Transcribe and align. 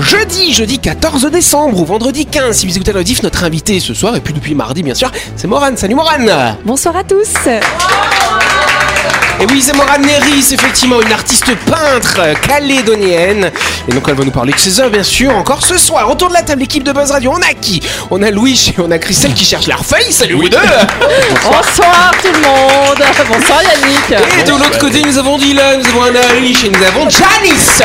jeudi, 0.00 0.52
jeudi 0.52 0.78
14 0.78 1.30
décembre 1.30 1.80
ou 1.80 1.84
vendredi 1.84 2.26
15. 2.26 2.56
Si 2.56 2.66
vous 2.66 2.74
écoutez 2.76 2.92
le 2.92 3.04
diff, 3.04 3.22
notre 3.22 3.44
invité 3.44 3.80
ce 3.80 3.94
soir, 3.94 4.16
et 4.16 4.20
puis 4.20 4.32
depuis 4.34 4.54
mardi 4.54 4.82
bien 4.82 4.94
sûr, 4.94 5.10
c'est 5.36 5.46
Morane. 5.46 5.76
Salut 5.76 5.94
Morane 5.94 6.56
Bonsoir 6.64 6.96
à 6.96 7.04
tous 7.04 7.32
et 9.42 9.46
oui, 9.50 9.64
Morane 9.74 10.02
Neris, 10.02 10.52
effectivement, 10.52 11.00
une 11.00 11.12
artiste 11.12 11.52
peintre 11.66 12.20
calédonienne. 12.46 13.50
Et 13.88 13.92
donc, 13.92 14.04
elle 14.06 14.14
va 14.14 14.24
nous 14.24 14.30
parler 14.30 14.52
de 14.52 14.58
ses 14.58 14.78
œuvres, 14.78 14.90
bien 14.90 15.02
sûr, 15.02 15.34
encore 15.34 15.64
ce 15.64 15.76
soir. 15.78 16.08
Autour 16.08 16.28
de 16.28 16.34
la 16.34 16.42
table, 16.42 16.60
l'équipe 16.60 16.84
de 16.84 16.92
Buzz 16.92 17.10
Radio, 17.10 17.32
on 17.34 17.42
a 17.42 17.52
qui? 17.54 17.82
On 18.12 18.22
a 18.22 18.30
Louis 18.30 18.72
et 18.76 18.80
on 18.80 18.90
a 18.92 18.98
Christelle 18.98 19.34
qui 19.34 19.44
cherche 19.44 19.66
leur 19.66 19.84
feuille. 19.84 20.12
Salut 20.12 20.34
vous 20.34 20.48
deux 20.48 20.58
Bonsoir 21.42 22.12
tout 22.22 22.28
le 22.32 22.40
monde 22.40 23.02
Bonsoir 23.28 23.62
Yannick 23.62 24.22
Et 24.38 24.44
de 24.44 24.50
l'autre 24.50 24.78
côté, 24.78 25.02
nous 25.02 25.18
avons 25.18 25.38
Dylan, 25.38 25.80
nous 25.80 25.88
avons 25.88 26.02
Anaïs 26.02 26.64
et 26.64 26.68
nous 26.68 26.84
avons 26.84 27.08
Janice 27.10 27.82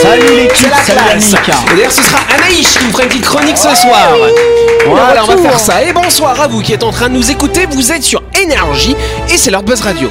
Salut 0.00 0.36
l'équipe, 0.36 0.68
C'est 0.84 0.94
la 0.94 1.00
salut 1.00 1.08
Yannick 1.10 1.48
Et 1.48 1.76
d'ailleurs, 1.76 1.92
ce 1.92 2.02
sera 2.02 2.18
Anaïs 2.34 2.78
qui 2.78 2.84
nous 2.84 2.92
fera 2.92 3.02
une 3.02 3.08
petite 3.10 3.26
chronique 3.26 3.58
ce 3.58 3.74
soir. 3.74 4.16
Voilà, 4.86 5.24
on 5.24 5.26
va 5.26 5.36
faire 5.36 5.60
ça. 5.60 5.82
Et 5.82 5.92
bonsoir 5.92 6.40
à 6.40 6.48
vous 6.48 6.62
qui 6.62 6.72
êtes 6.72 6.84
en 6.84 6.92
train 6.92 7.08
de 7.08 7.14
nous 7.14 7.30
écouter. 7.30 7.66
Vous 7.70 7.92
êtes 7.92 8.02
sur 8.02 8.22
Énergie 8.40 8.96
et 9.28 9.36
c'est 9.36 9.50
l'heure 9.50 9.62
de 9.62 9.70
Buzz 9.70 9.82
Radio. 9.82 10.08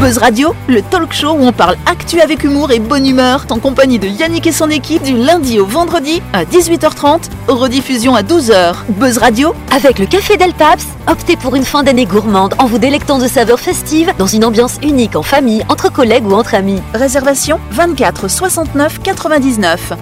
Buzz 0.00 0.18
Radio, 0.18 0.54
le 0.68 0.80
talk 0.80 1.12
show 1.12 1.32
où 1.32 1.42
on 1.42 1.50
parle 1.52 1.76
actu 1.86 2.20
avec 2.20 2.44
humour 2.44 2.70
et 2.70 2.78
bonne 2.78 3.04
humeur, 3.04 3.44
en 3.50 3.58
compagnie 3.58 3.98
de 3.98 4.06
Yannick 4.06 4.46
et 4.46 4.52
son 4.52 4.70
équipe 4.70 5.02
du 5.02 5.16
lundi 5.16 5.58
au 5.58 5.66
vendredi 5.66 6.22
à 6.32 6.44
18h30, 6.44 7.22
rediffusion 7.48 8.14
à 8.14 8.22
12h. 8.22 8.76
Buzz 8.90 9.18
Radio, 9.18 9.54
Avec 9.72 9.98
le 9.98 10.06
Café 10.06 10.36
Del 10.36 10.54
Paps, 10.54 10.86
optez 11.08 11.36
pour 11.36 11.56
une 11.56 11.64
fin 11.64 11.82
d'année 11.82 12.06
gourmande 12.06 12.54
en 12.58 12.66
vous 12.66 12.78
délectant 12.78 13.18
de 13.18 13.26
saveurs 13.26 13.58
festives 13.58 14.12
dans 14.18 14.28
une 14.28 14.44
ambiance 14.44 14.78
unique 14.84 15.16
en 15.16 15.24
famille, 15.24 15.64
entre 15.68 15.90
collègues 15.92 16.26
ou 16.28 16.34
entre 16.34 16.54
amis. 16.54 16.80
réservation 16.94 17.58
24 17.72 18.28
69 18.30 19.02
99. 19.02 19.94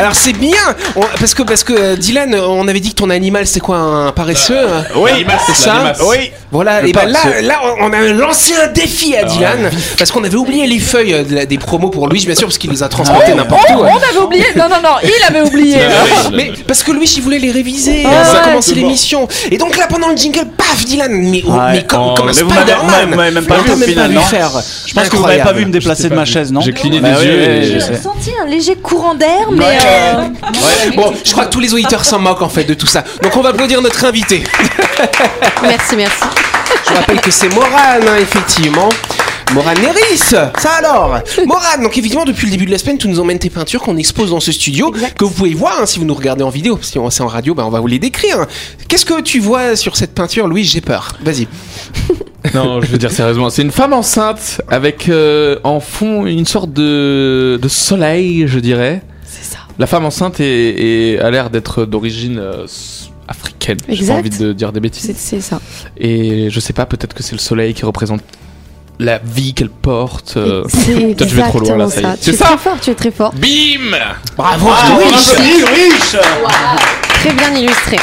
Alors 0.00 0.14
c'est 0.14 0.32
bien 0.32 0.56
on- 0.96 1.00
parce 1.18 1.34
que 1.34 1.42
parce 1.42 1.62
que 1.62 1.72
euh, 1.74 1.96
Dylan, 1.96 2.34
on 2.34 2.66
avait 2.68 2.80
dit 2.80 2.90
que 2.90 2.94
ton 2.96 3.10
animal 3.10 3.46
c'est 3.46 3.60
quoi 3.60 3.76
un 3.76 4.12
paresseux 4.12 4.58
hein 4.58 4.84
Oui, 4.96 5.10
c'est 5.46 5.54
ça. 5.54 5.92
Oui. 6.08 6.32
Voilà. 6.52 6.80
Le 6.82 6.88
Et 6.88 6.92
ben 6.92 7.06
là, 7.06 7.18
là, 7.42 7.60
on 7.80 7.92
a 7.92 8.00
lancé 8.12 8.54
un 8.56 8.66
défi 8.68 9.14
à 9.16 9.24
Dylan 9.24 9.70
parce 9.96 10.10
qu'on 10.10 10.24
avait 10.24 10.36
oublié 10.36 10.66
les 10.66 10.80
feuilles 10.80 11.14
euh, 11.14 11.22
de 11.24 11.34
la- 11.34 11.46
des 11.46 11.58
promos 11.58 11.90
pour 11.90 12.08
Louis, 12.08 12.24
bien 12.26 12.34
sûr, 12.34 12.48
parce 12.48 12.58
qu'il 12.58 12.70
les 12.70 12.82
a 12.82 12.88
transportées 12.88 13.34
n'importe 13.34 13.62
Oh, 13.70 13.74
où. 13.74 13.80
on 13.82 13.86
avait 13.86 14.18
oublié 14.24 14.44
Non, 14.56 14.68
non, 14.68 14.76
non, 14.82 14.94
il 15.02 15.12
avait 15.28 15.42
oublié 15.46 15.76
Mais 16.34 16.52
parce 16.66 16.82
que 16.82 16.90
Louis 16.92 17.12
il 17.16 17.22
voulait 17.22 17.38
les 17.38 17.52
réviser, 17.52 18.04
Ah 18.06 18.24
ça 18.24 18.30
a 18.32 18.34
ouais. 18.40 18.44
commencé 18.48 18.74
l'émission. 18.74 19.28
Et 19.50 19.58
donc 19.58 19.76
là 19.76 19.86
pendant 19.88 20.08
le 20.08 20.16
jingle, 20.16 20.46
paf 20.56 20.84
Dylan, 20.84 21.12
mais, 21.12 21.42
oh, 21.46 21.52
Ouais. 21.52 21.72
mais 21.72 21.82
comme, 21.84 22.00
Oh, 22.02 22.14
comme 22.16 22.32
Spider-Man. 22.32 23.10
vous 23.10 23.16
m'avez 23.16 23.30
même 23.30 23.46
pas 23.46 23.58
vu 23.58 23.84
final, 23.84 24.12
faire. 24.28 24.50
Je 24.86 24.92
pense 24.94 25.08
que 25.08 25.16
vous 25.16 25.22
n'avez 25.26 25.38
pas 25.42 25.52
vu 25.52 25.60
me 25.64 25.66
Incroyable. 25.66 25.70
déplacer 25.70 26.08
de 26.08 26.14
ma 26.14 26.24
chaise, 26.24 26.50
non 26.52 26.60
J'ai 26.62 26.72
cligné 26.72 27.00
Bah 27.00 27.10
des 27.12 27.20
oui, 27.20 27.26
yeux 27.26 27.62
J'ai 27.90 27.96
senti 27.96 28.30
un 28.42 28.46
léger 28.48 28.74
courant 28.76 29.14
d'air, 29.14 29.50
mais... 29.52 29.64
Euh, 29.84 30.12
Bon, 30.96 31.12
je 31.24 31.30
crois 31.32 31.44
que 31.44 31.50
tous 31.50 31.60
les 31.60 31.72
auditeurs 31.74 32.04
s'en 32.04 32.18
moquent 32.18 32.42
en 32.42 32.48
fait 32.48 32.64
de 32.64 32.74
tout 32.74 32.86
ça. 32.86 33.04
Donc 33.22 33.36
on 33.36 33.40
va 33.40 33.50
applaudir 33.50 33.80
notre 33.82 34.04
invité. 34.04 34.42
Merci, 35.62 35.96
merci. 35.96 36.24
Je 36.90 36.94
rappelle 36.96 37.20
que 37.20 37.30
c'est 37.30 37.48
Morane, 37.54 38.02
hein, 38.06 38.16
effectivement. 38.20 38.88
Morane 39.52 39.78
Neris 39.82 40.16
Ça 40.18 40.52
alors 40.78 41.18
Morane, 41.46 41.82
donc 41.82 41.98
effectivement 41.98 42.24
depuis 42.24 42.46
le 42.46 42.52
début 42.52 42.66
de 42.66 42.70
la 42.70 42.78
semaine 42.78 42.98
tu 42.98 43.08
nous 43.08 43.18
emmènes 43.18 43.40
tes 43.40 43.50
peintures 43.50 43.82
qu'on 43.82 43.96
expose 43.96 44.30
dans 44.30 44.38
ce 44.38 44.52
studio 44.52 44.92
que 45.18 45.24
vous 45.24 45.32
pouvez 45.32 45.54
voir 45.54 45.78
hein, 45.82 45.86
si 45.86 45.98
vous 45.98 46.04
nous 46.04 46.14
regardez 46.14 46.44
en 46.44 46.50
vidéo 46.50 46.78
si 46.80 47.00
on- 47.00 47.10
c'est 47.10 47.24
en 47.24 47.26
radio 47.26 47.52
ben, 47.52 47.64
on 47.64 47.68
va 47.70 47.80
vous 47.80 47.88
les 47.88 47.98
décrire 47.98 48.46
qu'est-ce 48.86 49.04
que 49.04 49.20
tu 49.20 49.40
vois 49.40 49.74
sur 49.74 49.96
cette 49.96 50.14
peinture 50.14 50.46
Louis 50.46 50.62
j'ai 50.62 50.80
peur 50.80 51.16
vas-y 51.24 51.48
Non, 52.54 52.80
je 52.80 52.86
veux 52.86 52.98
dire 52.98 53.10
sérieusement, 53.10 53.50
c'est 53.50 53.62
une 53.62 53.72
femme 53.72 53.92
enceinte 53.92 54.60
avec 54.68 55.08
euh, 55.08 55.58
en 55.64 55.80
fond 55.80 56.26
une 56.26 56.46
sorte 56.46 56.72
de, 56.72 57.58
de 57.60 57.68
soleil, 57.68 58.44
je 58.46 58.58
dirais. 58.60 59.02
C'est 59.26 59.44
ça. 59.44 59.58
La 59.80 59.86
femme 59.88 60.04
enceinte 60.06 60.38
est, 60.40 61.14
est- 61.14 61.18
a 61.18 61.28
l'air 61.30 61.50
d'être 61.50 61.84
d'origine 61.86 62.38
euh, 62.38 62.66
africaine. 63.30 63.78
J'ai 63.88 64.06
pas 64.06 64.12
envie 64.14 64.28
de 64.30 64.52
dire 64.52 64.72
des 64.72 64.80
bêtises. 64.80 65.14
c'est 65.16 65.40
ça. 65.40 65.60
Et 65.96 66.50
je 66.50 66.60
sais 66.60 66.72
pas, 66.74 66.84
peut-être 66.84 67.14
que 67.14 67.22
c'est 67.22 67.32
le 67.32 67.38
soleil 67.38 67.72
qui 67.72 67.84
représente 67.86 68.20
la 68.98 69.18
vie 69.18 69.54
qu'elle 69.54 69.70
porte. 69.70 70.34
Peut-être 70.34 71.26
je 71.28 71.34
vais 71.36 71.42
trop 71.48 71.60
loin, 71.60 71.76
là, 71.78 71.88
ça 71.88 72.00
y 72.00 72.04
est. 72.04 72.06
ça. 72.06 72.16
Tu 72.16 72.24
C'est 72.24 72.30
es 72.32 72.34
ça 72.36 72.44
très 72.46 72.58
fort, 72.58 72.76
tu 72.82 72.90
es 72.90 72.94
très 72.94 73.10
fort. 73.10 73.32
Bim 73.32 73.96
bravo 74.36 74.68
Ah, 74.70 74.98
joli, 75.36 75.64
riche 75.64 76.16
Très 77.20 77.32
bien 77.32 77.54
illustré. 77.54 77.96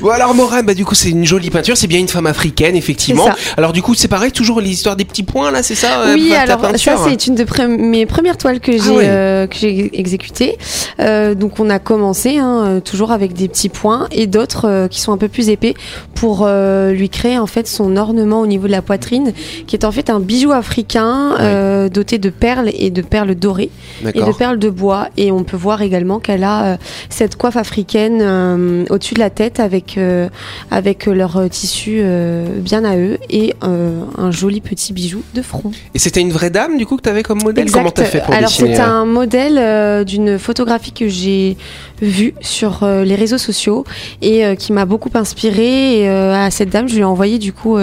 Bon 0.00 0.10
alors 0.10 0.34
Morane 0.34 0.66
bah 0.66 0.74
du 0.74 0.84
coup 0.84 0.94
c'est 0.94 1.10
une 1.10 1.24
jolie 1.24 1.50
peinture 1.50 1.76
c'est 1.76 1.86
bien 1.86 1.98
une 2.00 2.08
femme 2.08 2.26
africaine 2.26 2.76
effectivement 2.76 3.28
alors 3.56 3.72
du 3.72 3.80
coup 3.80 3.94
c'est 3.94 4.08
pareil 4.08 4.32
toujours 4.32 4.60
l'histoire 4.60 4.96
des 4.96 5.04
petits 5.04 5.22
points 5.22 5.50
là 5.50 5.62
c'est 5.62 5.74
ça 5.74 6.00
euh, 6.02 6.14
Oui, 6.14 6.30
ta 6.30 6.40
alors 6.42 6.58
peinture 6.58 6.98
ça 6.98 7.06
c'est 7.08 7.26
une 7.26 7.34
de 7.34 7.44
mes 7.78 8.04
premières 8.04 8.36
toiles 8.36 8.60
que 8.60 8.72
j'ai 8.72 8.78
Ah 8.88 8.92
ouais. 8.92 9.04
euh, 9.06 9.46
que 9.46 9.56
j'ai 9.56 9.98
exécutées. 9.98 10.58
Euh, 11.00 11.34
donc 11.34 11.60
on 11.60 11.70
a 11.70 11.78
commencé 11.78 12.38
hein, 12.38 12.64
euh, 12.66 12.80
toujours 12.80 13.12
avec 13.12 13.32
des 13.34 13.48
petits 13.48 13.68
points 13.68 14.08
et 14.10 14.26
d'autres 14.26 14.68
euh, 14.68 14.88
qui 14.88 15.00
sont 15.00 15.12
un 15.12 15.16
peu 15.16 15.28
plus 15.28 15.48
épais 15.48 15.74
pour 16.14 16.44
euh, 16.46 16.92
lui 16.92 17.08
créer 17.08 17.38
en 17.38 17.46
fait 17.46 17.66
son 17.66 17.96
ornement 17.96 18.40
au 18.40 18.46
niveau 18.46 18.66
de 18.66 18.72
la 18.72 18.82
poitrine, 18.82 19.32
qui 19.66 19.76
est 19.76 19.84
en 19.84 19.92
fait 19.92 20.10
un 20.10 20.20
bijou 20.20 20.52
africain 20.52 21.34
euh, 21.40 21.88
doté 21.88 22.18
de 22.18 22.30
perles 22.30 22.70
et 22.74 22.90
de 22.90 23.02
perles 23.02 23.34
dorées 23.34 23.70
et 24.14 24.22
de 24.22 24.32
perles 24.32 24.58
de 24.58 24.70
bois. 24.70 25.08
Et 25.16 25.30
on 25.32 25.44
peut 25.44 25.56
voir 25.56 25.82
également 25.82 26.18
qu'elle 26.18 26.44
a 26.44 26.64
euh, 26.64 26.76
cette 27.10 27.36
coiffe 27.36 27.56
africaine 27.56 28.18
euh, 28.22 28.84
au-dessus 28.90 29.14
de 29.14 29.20
la 29.20 29.30
tête 29.30 29.60
avec 29.60 29.83
euh, 29.96 30.28
avec 30.70 31.06
leur 31.06 31.36
euh, 31.36 31.48
tissu 31.48 31.98
euh, 31.98 32.46
bien 32.60 32.84
à 32.84 32.96
eux 32.96 33.18
et 33.30 33.54
euh, 33.64 34.00
un 34.18 34.30
joli 34.30 34.60
petit 34.60 34.92
bijou 34.92 35.22
de 35.34 35.42
front. 35.42 35.72
et 35.94 35.98
c'était 35.98 36.20
une 36.20 36.32
vraie 36.32 36.50
dame 36.50 36.76
du 36.76 36.86
coup 36.86 36.96
que 36.96 37.02
t'avais 37.02 37.22
comme 37.22 37.42
modèle? 37.42 37.70
Comment 37.70 37.90
t'as 37.90 38.04
fait 38.04 38.20
pour 38.20 38.34
Alors 38.34 38.50
euh? 38.62 38.80
un 38.80 39.04
modèle 39.04 40.04
d'une 40.04 40.38
photographie 40.38 40.92
que 40.92 41.08
j'ai 41.08 41.56
vue 42.02 42.34
sur 42.40 42.84
les 42.84 43.14
réseaux 43.14 43.38
sociaux 43.38 43.84
et 44.22 44.56
qui 44.56 44.72
m'a 44.72 44.84
beaucoup 44.84 45.10
inspirée. 45.14 46.00
Et, 46.00 46.08
à 46.08 46.50
cette 46.50 46.70
dame, 46.70 46.88
je 46.88 46.94
lui 46.94 47.00
ai 47.00 47.04
envoyé 47.04 47.38
du 47.38 47.52
coup 47.52 47.78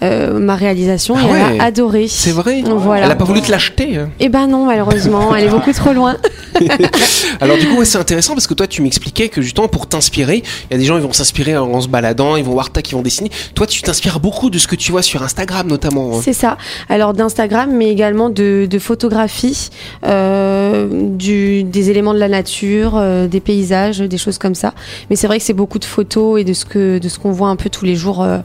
ma 0.00 0.56
réalisation 0.56 1.14
Ah 1.18 1.22
et 1.22 1.30
ouais. 1.32 1.40
elle 1.54 1.60
a 1.60 1.64
adoré. 1.64 2.08
c'est 2.08 2.32
vrai? 2.32 2.62
Voilà. 2.66 3.06
elle 3.06 3.12
a 3.12 3.16
pas 3.16 3.24
voulu 3.24 3.40
te 3.40 3.50
l'acheter 3.50 3.96
hein? 3.96 4.10
Eh 4.20 4.28
ben 4.28 4.46
non, 4.46 4.66
malheureusement, 4.66 5.34
elle 5.34 5.44
est 5.44 5.50
beaucoup 5.50 5.72
trop 5.72 5.92
loin. 5.92 6.16
Alors 7.40 7.56
du 7.58 7.66
coup 7.68 7.78
ouais, 7.78 7.84
c'est 7.84 7.98
intéressant 7.98 8.34
parce 8.34 8.46
que 8.46 8.54
toi 8.54 8.66
tu 8.66 8.82
m'expliquais 8.82 9.28
que 9.28 9.42
justement 9.42 9.68
pour 9.68 9.86
t'inspirer, 9.86 10.42
il 10.70 10.72
y 10.72 10.76
a 10.76 10.78
des 10.78 10.84
gens 10.84 10.96
ils 10.96 11.02
vont 11.02 11.12
s'inspirer 11.12 11.41
en 11.56 11.80
se 11.80 11.88
baladant, 11.88 12.36
ils 12.36 12.44
vont 12.44 12.52
voir 12.52 12.70
ta 12.70 12.82
qui 12.82 12.94
vont 12.94 13.02
dessiner. 13.02 13.30
Toi 13.54 13.66
tu 13.66 13.82
t'inspires 13.82 14.20
beaucoup 14.20 14.50
de 14.50 14.58
ce 14.58 14.66
que 14.66 14.76
tu 14.76 14.92
vois 14.92 15.02
sur 15.02 15.22
Instagram 15.22 15.66
notamment. 15.66 16.16
hein. 16.16 16.20
C'est 16.22 16.32
ça. 16.32 16.56
Alors 16.88 17.12
d'Instagram, 17.14 17.70
mais 17.72 17.90
également 17.90 18.30
de, 18.30 18.66
de 18.70 18.78
photographie, 18.78 19.70
euh, 20.06 20.88
du, 21.10 21.64
des 21.64 21.90
éléments 21.90 22.14
de 22.14 22.18
la 22.18 22.28
nature, 22.28 22.96
euh, 22.96 23.26
des 23.26 23.40
paysages, 23.40 23.98
des 23.98 24.18
choses 24.18 24.38
comme 24.38 24.54
ça. 24.54 24.74
Mais 25.10 25.16
c'est 25.16 25.26
vrai 25.26 25.38
que 25.38 25.44
c'est 25.44 25.52
beaucoup 25.52 25.78
de 25.78 25.84
photos 25.84 26.40
et 26.40 26.44
de 26.44 26.52
ce 26.52 26.64
que 26.64 26.98
de 26.98 27.08
ce 27.08 27.18
qu'on 27.18 27.32
voit 27.32 27.48
un 27.48 27.56
peu 27.56 27.68
tous 27.70 27.84
les 27.84 27.96
jours 27.96 28.22
euh, 28.22 28.38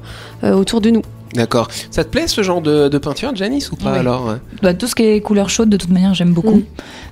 euh, 0.43 0.53
autour 0.53 0.81
de 0.81 0.89
nous. 0.89 1.01
D'accord. 1.33 1.67
Ça 1.91 2.03
te 2.05 2.09
plaît 2.09 2.27
ce 2.27 2.41
genre 2.41 2.61
de, 2.61 2.87
de 2.87 2.97
peinture 2.97 3.35
Janice 3.35 3.71
ou 3.71 3.75
pas 3.75 3.91
Oui. 3.91 3.99
alors 3.99 4.29
hein? 4.29 4.39
Bah, 4.63 4.73
tout 4.73 4.87
ce 4.87 4.95
qui 4.95 5.03
est 5.03 5.19
couleur 5.19 5.49
chaude, 5.49 5.69
de 5.69 5.75
toute 5.77 5.89
manière, 5.91 6.13
j'aime 6.13 6.31
beaucoup. 6.33 6.55
Mm. 6.57 6.63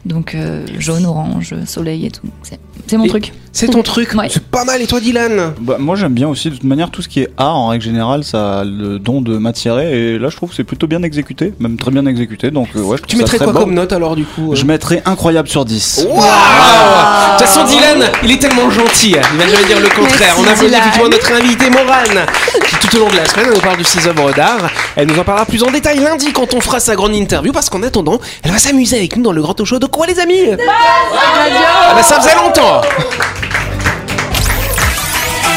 Donc, 0.05 0.35
euh, 0.35 0.65
jaune, 0.79 1.05
orange, 1.05 1.53
soleil 1.65 2.05
et 2.05 2.11
tout. 2.11 2.25
C'est 2.41 2.57
c'est 2.87 2.97
mon 2.97 3.05
Et- 3.05 3.09
truc. 3.09 3.33
C'est 3.57 3.67
ton 3.69 3.83
truc. 3.83 4.13
Ouais. 4.15 4.27
C'est 4.29 4.43
pas 4.43 4.65
mal 4.65 4.81
et 4.81 4.85
toi 4.85 4.99
Dylan 4.99 5.53
Bah, 5.61 5.77
moi 5.79 5.95
j'aime 5.95 6.13
bien 6.13 6.27
aussi 6.27 6.49
de 6.49 6.55
toute 6.55 6.65
manière 6.65 6.89
tout 6.91 7.01
ce 7.01 7.07
qui 7.07 7.21
est 7.21 7.29
art 7.37 7.55
en 7.55 7.69
règle 7.69 7.85
générale 7.85 8.25
ça 8.25 8.59
a 8.59 8.63
le 8.65 8.99
don 8.99 9.21
de 9.21 9.37
m'attirer 9.37 9.97
et 10.15 10.19
là 10.19 10.27
je 10.27 10.35
trouve 10.35 10.49
que 10.49 10.55
c'est 10.57 10.65
plutôt 10.65 10.87
bien 10.87 11.01
exécuté 11.03 11.53
même 11.61 11.77
très 11.77 11.89
bien 11.89 12.05
exécuté 12.05 12.51
donc 12.51 12.67
euh, 12.75 12.81
ouais 12.81 12.97
je 12.97 13.03
Tu 13.03 13.15
mettrais 13.15 13.37
quoi 13.37 13.53
comme 13.53 13.73
note 13.73 13.93
alors 13.93 14.17
du 14.17 14.25
coup 14.25 14.51
euh 14.51 14.55
je 14.55 14.65
mettrais 14.65 15.01
incroyable 15.05 15.47
sur 15.47 15.63
10 15.63 16.05
Waouh 16.05 16.15
De 16.17 17.37
toute 17.37 17.47
façon, 17.47 17.63
Dylan, 17.65 18.03
il 18.23 18.31
est 18.31 18.39
tellement 18.39 18.69
gentil. 18.69 19.15
Il 19.33 19.37
va 19.37 19.47
jamais 19.47 19.65
dire 19.65 19.79
le 19.79 19.87
contraire. 19.89 20.35
Merci, 20.37 20.41
On 20.41 20.51
applaudit 20.51 20.75
effectivement 20.75 21.09
notre 21.09 21.31
invitée 21.33 21.69
Morane, 21.69 22.25
qui 22.69 22.87
tout 22.87 22.95
au 22.97 22.99
long 23.01 23.09
de 23.09 23.15
la 23.17 23.25
semaine, 23.25 23.45
elle 23.49 23.55
nous 23.55 23.59
parle 23.61 23.77
de 23.77 23.83
ses 23.83 24.07
œuvres 24.07 24.31
d'art. 24.33 24.69
Elle 24.95 25.07
nous 25.07 25.19
en 25.19 25.23
parlera 25.23 25.45
plus 25.45 25.61
en 25.63 25.69
détail 25.71 25.99
lundi 25.99 26.31
quand 26.33 26.53
on 26.53 26.61
fera 26.61 26.79
sa 26.79 26.95
grande 26.95 27.13
interview, 27.13 27.51
parce 27.51 27.69
qu'en 27.69 27.83
attendant, 27.83 28.19
elle 28.43 28.51
va 28.51 28.57
s'amuser 28.57 28.97
avec 28.97 29.17
nous 29.17 29.23
dans 29.23 29.31
le 29.33 29.41
grand 29.41 29.55
show 29.65 29.79
de 29.79 29.85
quoi, 29.85 30.07
les 30.07 30.19
amis? 30.19 30.39
Ah 30.51 31.93
bah 31.95 32.03
ça 32.03 32.19
faisait 32.21 32.35
longtemps 32.35 32.74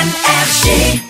MFG. 0.04 1.07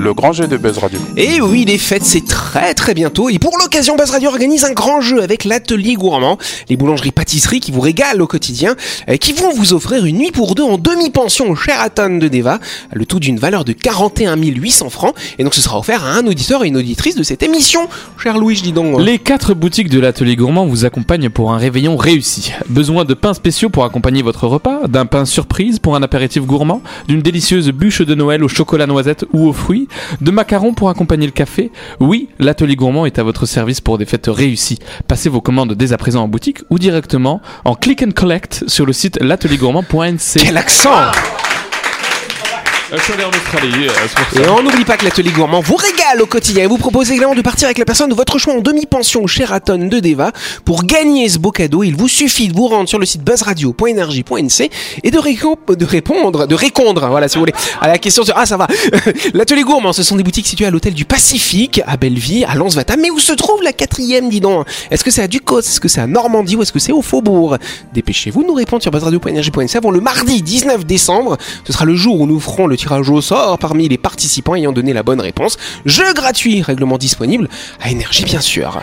Le 0.00 0.14
grand 0.14 0.32
jeu 0.32 0.48
de 0.48 0.56
Buzz 0.56 0.78
Radio. 0.78 0.98
Et 1.16 1.40
oui, 1.42 1.64
les 1.66 1.76
fêtes, 1.76 2.04
c'est 2.04 2.24
très 2.24 2.72
très 2.72 2.94
bientôt. 2.94 3.28
Et 3.28 3.38
pour 3.38 3.58
l'occasion, 3.58 3.96
Buzz 3.96 4.10
Radio 4.10 4.30
organise 4.30 4.64
un 4.64 4.72
grand 4.72 5.02
jeu 5.02 5.22
avec 5.22 5.44
l'atelier 5.44 5.94
gourmand, 5.94 6.38
les 6.70 6.76
boulangeries-pâtisseries 6.76 7.60
qui 7.60 7.70
vous 7.70 7.82
régalent 7.82 8.22
au 8.22 8.26
quotidien, 8.26 8.76
euh, 9.10 9.16
qui 9.16 9.34
vont 9.34 9.52
vous 9.52 9.74
offrir 9.74 10.06
une 10.06 10.16
nuit 10.16 10.30
pour 10.30 10.54
deux 10.54 10.62
en 10.62 10.78
demi-pension 10.78 11.50
au 11.50 11.54
Sheraton 11.54 12.16
de 12.16 12.28
Deva, 12.28 12.60
le 12.94 13.04
tout 13.04 13.20
d'une 13.20 13.38
valeur 13.38 13.64
de 13.64 13.72
41 13.72 14.36
800 14.36 14.88
francs. 14.88 15.14
Et 15.38 15.44
donc 15.44 15.54
ce 15.54 15.60
sera 15.60 15.78
offert 15.78 16.04
à 16.04 16.12
un 16.14 16.26
auditeur 16.26 16.64
et 16.64 16.68
une 16.68 16.78
auditrice 16.78 17.14
de 17.14 17.22
cette 17.22 17.42
émission. 17.42 17.86
Cher 18.22 18.38
Louis, 18.38 18.56
je 18.56 18.62
dis 18.62 18.72
donc. 18.72 18.98
Les 19.00 19.18
quatre 19.18 19.52
boutiques 19.52 19.90
de 19.90 20.00
l'atelier 20.00 20.34
gourmand 20.34 20.64
vous 20.64 20.86
accompagnent 20.86 21.28
pour 21.28 21.52
un 21.52 21.58
réveillon 21.58 21.98
réussi. 21.98 22.52
Besoin 22.70 23.04
de 23.04 23.12
pains 23.12 23.34
spéciaux 23.34 23.68
pour 23.68 23.84
accompagner 23.84 24.22
votre 24.22 24.46
repas, 24.46 24.86
d'un 24.88 25.04
pain 25.04 25.26
surprise 25.26 25.78
pour 25.78 25.94
un 25.94 26.02
apéritif 26.02 26.44
gourmand, 26.44 26.82
d'une 27.06 27.20
délicieuse 27.20 27.70
bûche 27.70 28.00
de 28.00 28.14
Noël 28.14 28.42
au 28.42 28.48
chocolat 28.48 28.86
noisette 28.86 29.26
ou 29.34 29.46
aux 29.46 29.52
fruits, 29.52 29.88
de 30.20 30.30
macarons 30.30 30.74
pour 30.74 30.88
accompagner 30.90 31.26
le 31.26 31.32
café. 31.32 31.70
Oui, 32.00 32.28
l'atelier 32.38 32.76
gourmand 32.76 33.06
est 33.06 33.18
à 33.18 33.22
votre 33.22 33.46
service 33.46 33.80
pour 33.80 33.98
des 33.98 34.06
fêtes 34.06 34.28
réussies. 34.28 34.78
Passez 35.08 35.28
vos 35.28 35.40
commandes 35.40 35.74
dès 35.74 35.92
à 35.92 35.98
présent 35.98 36.22
en 36.22 36.28
boutique 36.28 36.58
ou 36.70 36.78
directement 36.78 37.40
en 37.64 37.74
click 37.74 38.02
and 38.02 38.12
collect 38.14 38.64
sur 38.66 38.86
le 38.86 38.92
site 38.92 39.18
l'ateliergourmand.nc. 39.20 40.40
Quel 40.40 40.56
accent 40.56 41.10
Euh, 42.92 42.96
en 42.96 43.28
Australie, 43.28 43.86
euh, 43.86 43.92
c'est 44.08 44.14
pour 44.16 44.26
ça. 44.34 44.40
Et 44.42 44.48
on 44.48 44.62
n'oublie 44.62 44.84
pas 44.84 44.96
que 44.96 45.04
l'atelier 45.04 45.30
gourmand 45.30 45.60
vous 45.60 45.76
régale 45.76 46.20
au 46.22 46.26
quotidien 46.26 46.64
et 46.64 46.66
vous 46.66 46.76
propose 46.78 47.10
également 47.12 47.34
de 47.36 47.40
partir 47.42 47.66
avec 47.66 47.78
la 47.78 47.84
personne 47.84 48.10
de 48.10 48.14
votre 48.14 48.38
choix 48.38 48.54
en 48.54 48.60
demi-pension 48.60 49.22
au 49.22 49.28
Sheraton 49.28 49.78
de 49.86 50.00
Deva. 50.00 50.32
Pour 50.64 50.82
gagner 50.84 51.28
ce 51.28 51.38
beau 51.38 51.52
cadeau, 51.52 51.84
il 51.84 51.94
vous 51.94 52.08
suffit 52.08 52.48
de 52.48 52.54
vous 52.54 52.66
rendre 52.66 52.88
sur 52.88 52.98
le 52.98 53.06
site 53.06 53.22
buzzradio.energie.nc 53.22 54.70
et 55.04 55.10
de, 55.10 55.18
récom- 55.18 55.76
de 55.76 55.84
répondre, 55.84 56.46
de 56.48 56.54
répondre, 56.56 57.06
voilà 57.08 57.28
si 57.28 57.34
vous 57.36 57.42
voulez, 57.42 57.52
à 57.80 57.86
la 57.88 57.98
question 57.98 58.24
sur... 58.24 58.34
Ah 58.36 58.44
ça 58.46 58.56
va 58.56 58.66
L'atelier 59.34 59.62
gourmand, 59.62 59.92
ce 59.92 60.02
sont 60.02 60.16
des 60.16 60.24
boutiques 60.24 60.46
situées 60.48 60.66
à 60.66 60.70
l'hôtel 60.70 60.94
du 60.94 61.04
Pacifique, 61.04 61.80
à 61.86 61.96
Belleville, 61.96 62.44
à 62.48 62.56
Lens-Vatam. 62.56 63.00
Mais 63.00 63.10
où 63.10 63.20
se 63.20 63.32
trouve 63.32 63.62
la 63.62 63.72
quatrième, 63.72 64.30
dis 64.30 64.40
donc? 64.40 64.66
Est-ce 64.90 65.04
que 65.04 65.10
c'est 65.12 65.22
à 65.22 65.28
Ducos? 65.28 65.60
Est-ce 65.60 65.78
que 65.80 65.88
c'est 65.88 66.00
à 66.00 66.06
Normandie? 66.08 66.56
Ou 66.56 66.62
est-ce 66.62 66.72
que 66.72 66.80
c'est 66.80 66.92
au 66.92 67.02
Faubourg? 67.02 67.56
Dépêchez-vous 67.94 68.42
de 68.42 68.48
nous 68.48 68.54
répondre 68.54 68.82
sur 68.82 68.90
buzzradio.energie.nc 68.90 69.76
avant 69.76 69.92
le 69.92 70.00
mardi 70.00 70.42
19 70.42 70.84
décembre. 70.84 71.36
Ce 71.64 71.72
sera 71.72 71.84
le 71.84 71.94
jour 71.94 72.20
où 72.20 72.26
nous 72.26 72.40
ferons 72.40 72.66
le 72.66 72.76
tirage 72.80 73.10
au 73.10 73.20
sort 73.20 73.58
parmi 73.58 73.88
les 73.88 73.98
participants 73.98 74.54
ayant 74.54 74.72
donné 74.72 74.94
la 74.94 75.02
bonne 75.02 75.20
réponse. 75.20 75.58
Jeu 75.84 76.14
gratuit, 76.14 76.62
règlement 76.62 76.96
disponible 76.96 77.48
à 77.80 77.90
énergie 77.90 78.24
bien 78.24 78.40
sûr. 78.40 78.80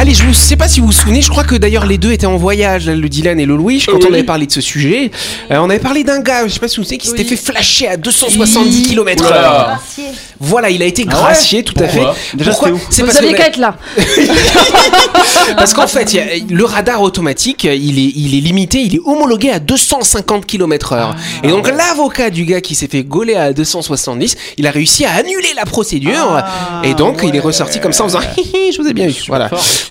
Allez, 0.00 0.14
je 0.14 0.24
ne 0.24 0.32
sais 0.32 0.56
pas 0.56 0.66
si 0.66 0.80
vous 0.80 0.86
vous 0.86 0.92
souvenez, 0.92 1.20
je 1.20 1.28
crois 1.28 1.44
que 1.44 1.54
d'ailleurs 1.54 1.84
les 1.84 1.98
deux 1.98 2.10
étaient 2.10 2.24
en 2.24 2.38
voyage, 2.38 2.88
le 2.88 3.06
Dylan 3.06 3.38
et 3.38 3.44
le 3.44 3.54
Louis, 3.54 3.84
quand 3.86 4.02
on 4.02 4.14
avait 4.14 4.22
parlé 4.24 4.46
de 4.46 4.50
ce 4.52 4.62
sujet. 4.62 5.10
Euh, 5.50 5.58
on 5.58 5.68
avait 5.68 5.78
parlé 5.78 6.04
d'un 6.04 6.20
gars, 6.20 6.48
je 6.48 6.54
sais 6.54 6.58
pas 6.58 6.68
si 6.68 6.78
vous 6.78 6.84
savez, 6.84 6.96
qui 6.96 7.06
s'était 7.08 7.22
fait 7.22 7.36
flasher 7.36 7.86
à 7.86 7.96
270 7.98 8.88
km 8.88 9.26
Oula. 9.26 9.78
h 9.98 10.00
Voilà, 10.40 10.70
il 10.70 10.80
a 10.80 10.86
été 10.86 11.04
gracié, 11.04 11.62
tout 11.64 11.74
à 11.78 11.86
fait. 11.86 11.98
Pourquoi 11.98 12.16
Déjà, 12.32 12.50
Pourquoi 12.52 12.70
C'est 12.88 13.02
Vous 13.02 13.14
aviez 13.14 13.34
qu'à 13.34 13.48
être 13.48 13.58
là. 13.58 13.76
parce 15.58 15.74
qu'en 15.74 15.86
fait, 15.86 16.14
il 16.14 16.16
y 16.16 16.20
a- 16.20 16.24
le 16.48 16.64
radar 16.64 17.02
automatique, 17.02 17.64
il 17.64 17.98
est, 17.98 18.12
il 18.16 18.34
est 18.34 18.40
limité, 18.40 18.80
il 18.80 18.94
est 18.94 19.00
homologué 19.04 19.50
à 19.50 19.58
250 19.58 20.46
km 20.46 20.94
heure. 20.94 21.14
Et 21.44 21.48
donc 21.48 21.68
l'avocat 21.68 22.30
du 22.30 22.46
gars 22.46 22.62
qui 22.62 22.74
s'est 22.74 22.88
fait 22.88 23.04
gauler 23.04 23.34
à 23.34 23.52
270, 23.52 24.34
il 24.56 24.66
a 24.66 24.70
réussi 24.70 25.04
à 25.04 25.12
annuler 25.12 25.50
la 25.56 25.66
procédure. 25.66 26.42
et 26.84 26.94
donc 26.94 27.20
il 27.22 27.36
est 27.36 27.40
ressorti 27.40 27.80
comme 27.80 27.92
ça 27.92 28.04
en 28.04 28.08
faisant 28.08 28.20
Hi, 28.38 28.40
hi, 28.40 28.72
je 28.72 28.80
vous 28.80 28.88
ai 28.88 28.94
bien 28.94 29.06
eu. 29.06 29.14
Voilà. 29.28 29.50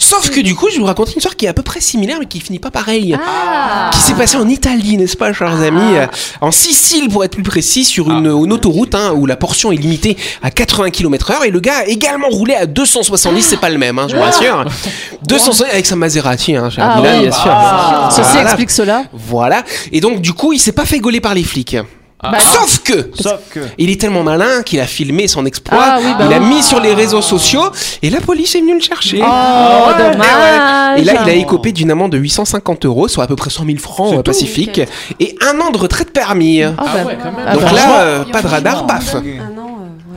Sauf 0.10 0.32
que 0.32 0.40
du 0.40 0.56
coup, 0.56 0.70
je 0.74 0.80
vous 0.80 0.86
raconte 0.86 1.10
une 1.12 1.18
histoire 1.18 1.36
qui 1.36 1.46
est 1.46 1.50
à 1.50 1.54
peu 1.54 1.62
près 1.62 1.82
similaire 1.82 2.18
mais 2.20 2.26
qui 2.26 2.40
finit 2.40 2.58
pas 2.58 2.72
pareil. 2.72 3.16
Qui 3.92 4.00
s'est 4.00 4.16
passé 4.16 4.38
en 4.38 4.48
Italie, 4.50 4.98
n'est-ce 4.98 5.16
pas, 5.16 5.32
chers 5.34 5.62
amis 5.62 5.98
En 6.42 6.50
Sicile, 6.50 7.10
pour 7.10 7.24
être 7.24 7.34
plus 7.34 7.44
précis, 7.44 7.86
sur 7.86 8.10
une, 8.10 8.26
une 8.26 8.52
autoroute 8.52 8.96
hein, 8.96 9.14
où 9.16 9.28
la 9.28 9.36
portion 9.36 9.72
est 9.72 9.76
limitée 9.76 10.18
à 10.42 10.50
80 10.50 10.90
km 10.90 11.30
heure. 11.32 11.46
Et 11.46 11.52
le 11.52 11.60
gars 11.60 11.80
a 11.82 11.86
également 11.86 12.30
roulé 12.30 12.56
à 12.56 12.66
270, 12.66 13.42
c'est 13.44 13.58
pas 13.58 13.70
le 13.70 13.78
même, 13.78 14.00
hein, 14.00 14.08
je 14.10 14.16
vous 14.16 14.22
rassure. 14.22 14.66
270 15.28 15.72
avec 15.72 15.86
sa 15.86 15.96
Maserati, 15.96 16.56
hein, 16.56 16.72
cher 16.72 16.90
Ah 16.92 16.98
Dylan, 17.00 17.16
oui. 17.18 17.28
bien 17.28 17.32
sûr. 17.32 17.52
Ceci 18.10 18.22
Voilà. 18.32 18.42
explique 18.50 18.72
cela. 18.72 19.04
Voilà. 19.14 19.64
Et 19.92 20.02
donc, 20.02 20.22
du 20.22 20.34
coup, 20.34 20.54
il 20.54 20.60
s'est 20.60 20.72
pas 20.72 20.86
fait 20.86 21.00
gauler 21.00 21.22
par 21.22 21.36
les 21.36 21.44
flics. 21.44 21.78
Bah, 22.22 22.38
Sauf 22.40 22.80
que 22.80 23.12
Sauf 23.14 23.40
que. 23.50 23.62
il 23.78 23.90
est 23.90 24.00
tellement 24.02 24.24
malin 24.24 24.62
qu'il 24.64 24.82
a 24.82 24.86
filmé 24.86 25.28
son 25.30 25.46
exploit, 25.46 25.80
Ah 25.82 26.00
oui, 26.02 26.12
bah 26.20 26.26
il 26.30 26.34
a 26.34 26.40
oui. 26.40 26.48
mis 26.48 26.62
sur 26.64 26.82
les 26.82 26.94
réseaux 26.94 27.22
sociaux 27.22 27.64
et 28.02 28.10
la 28.10 28.20
police 28.20 28.56
est 28.56 28.60
venue 28.60 28.74
le 28.74 28.82
chercher. 28.82 29.22
Oh, 29.24 29.88
Ouais, 29.88 29.94
dommage. 30.12 30.28
ouais. 30.28 31.02
Et 31.02 31.04
là, 31.06 31.14
il 31.24 31.30
a 31.30 31.34
écopé 31.34 31.72
d'une 31.72 31.92
amende 31.92 32.12
de 32.12 32.18
850 32.18 32.86
euros, 32.86 33.08
soit 33.08 33.24
à 33.24 33.28
peu 33.28 33.38
près 33.38 33.50
100 33.50 33.66
000 33.66 33.78
francs 33.78 34.16
euh, 34.18 34.22
pacifiques, 34.22 34.82
et 35.22 35.38
un 35.50 35.60
an 35.62 35.72
de 35.72 35.78
retraite 35.78 36.12
permis. 36.12 36.62
Ah, 36.64 36.74
bah, 36.78 36.86
ah, 37.48 37.54
Donc 37.54 37.72
là, 37.72 38.02
euh, 38.02 38.24
pas 38.26 38.42
de 38.42 38.48
radar, 38.48 38.86
paf. 38.86 39.16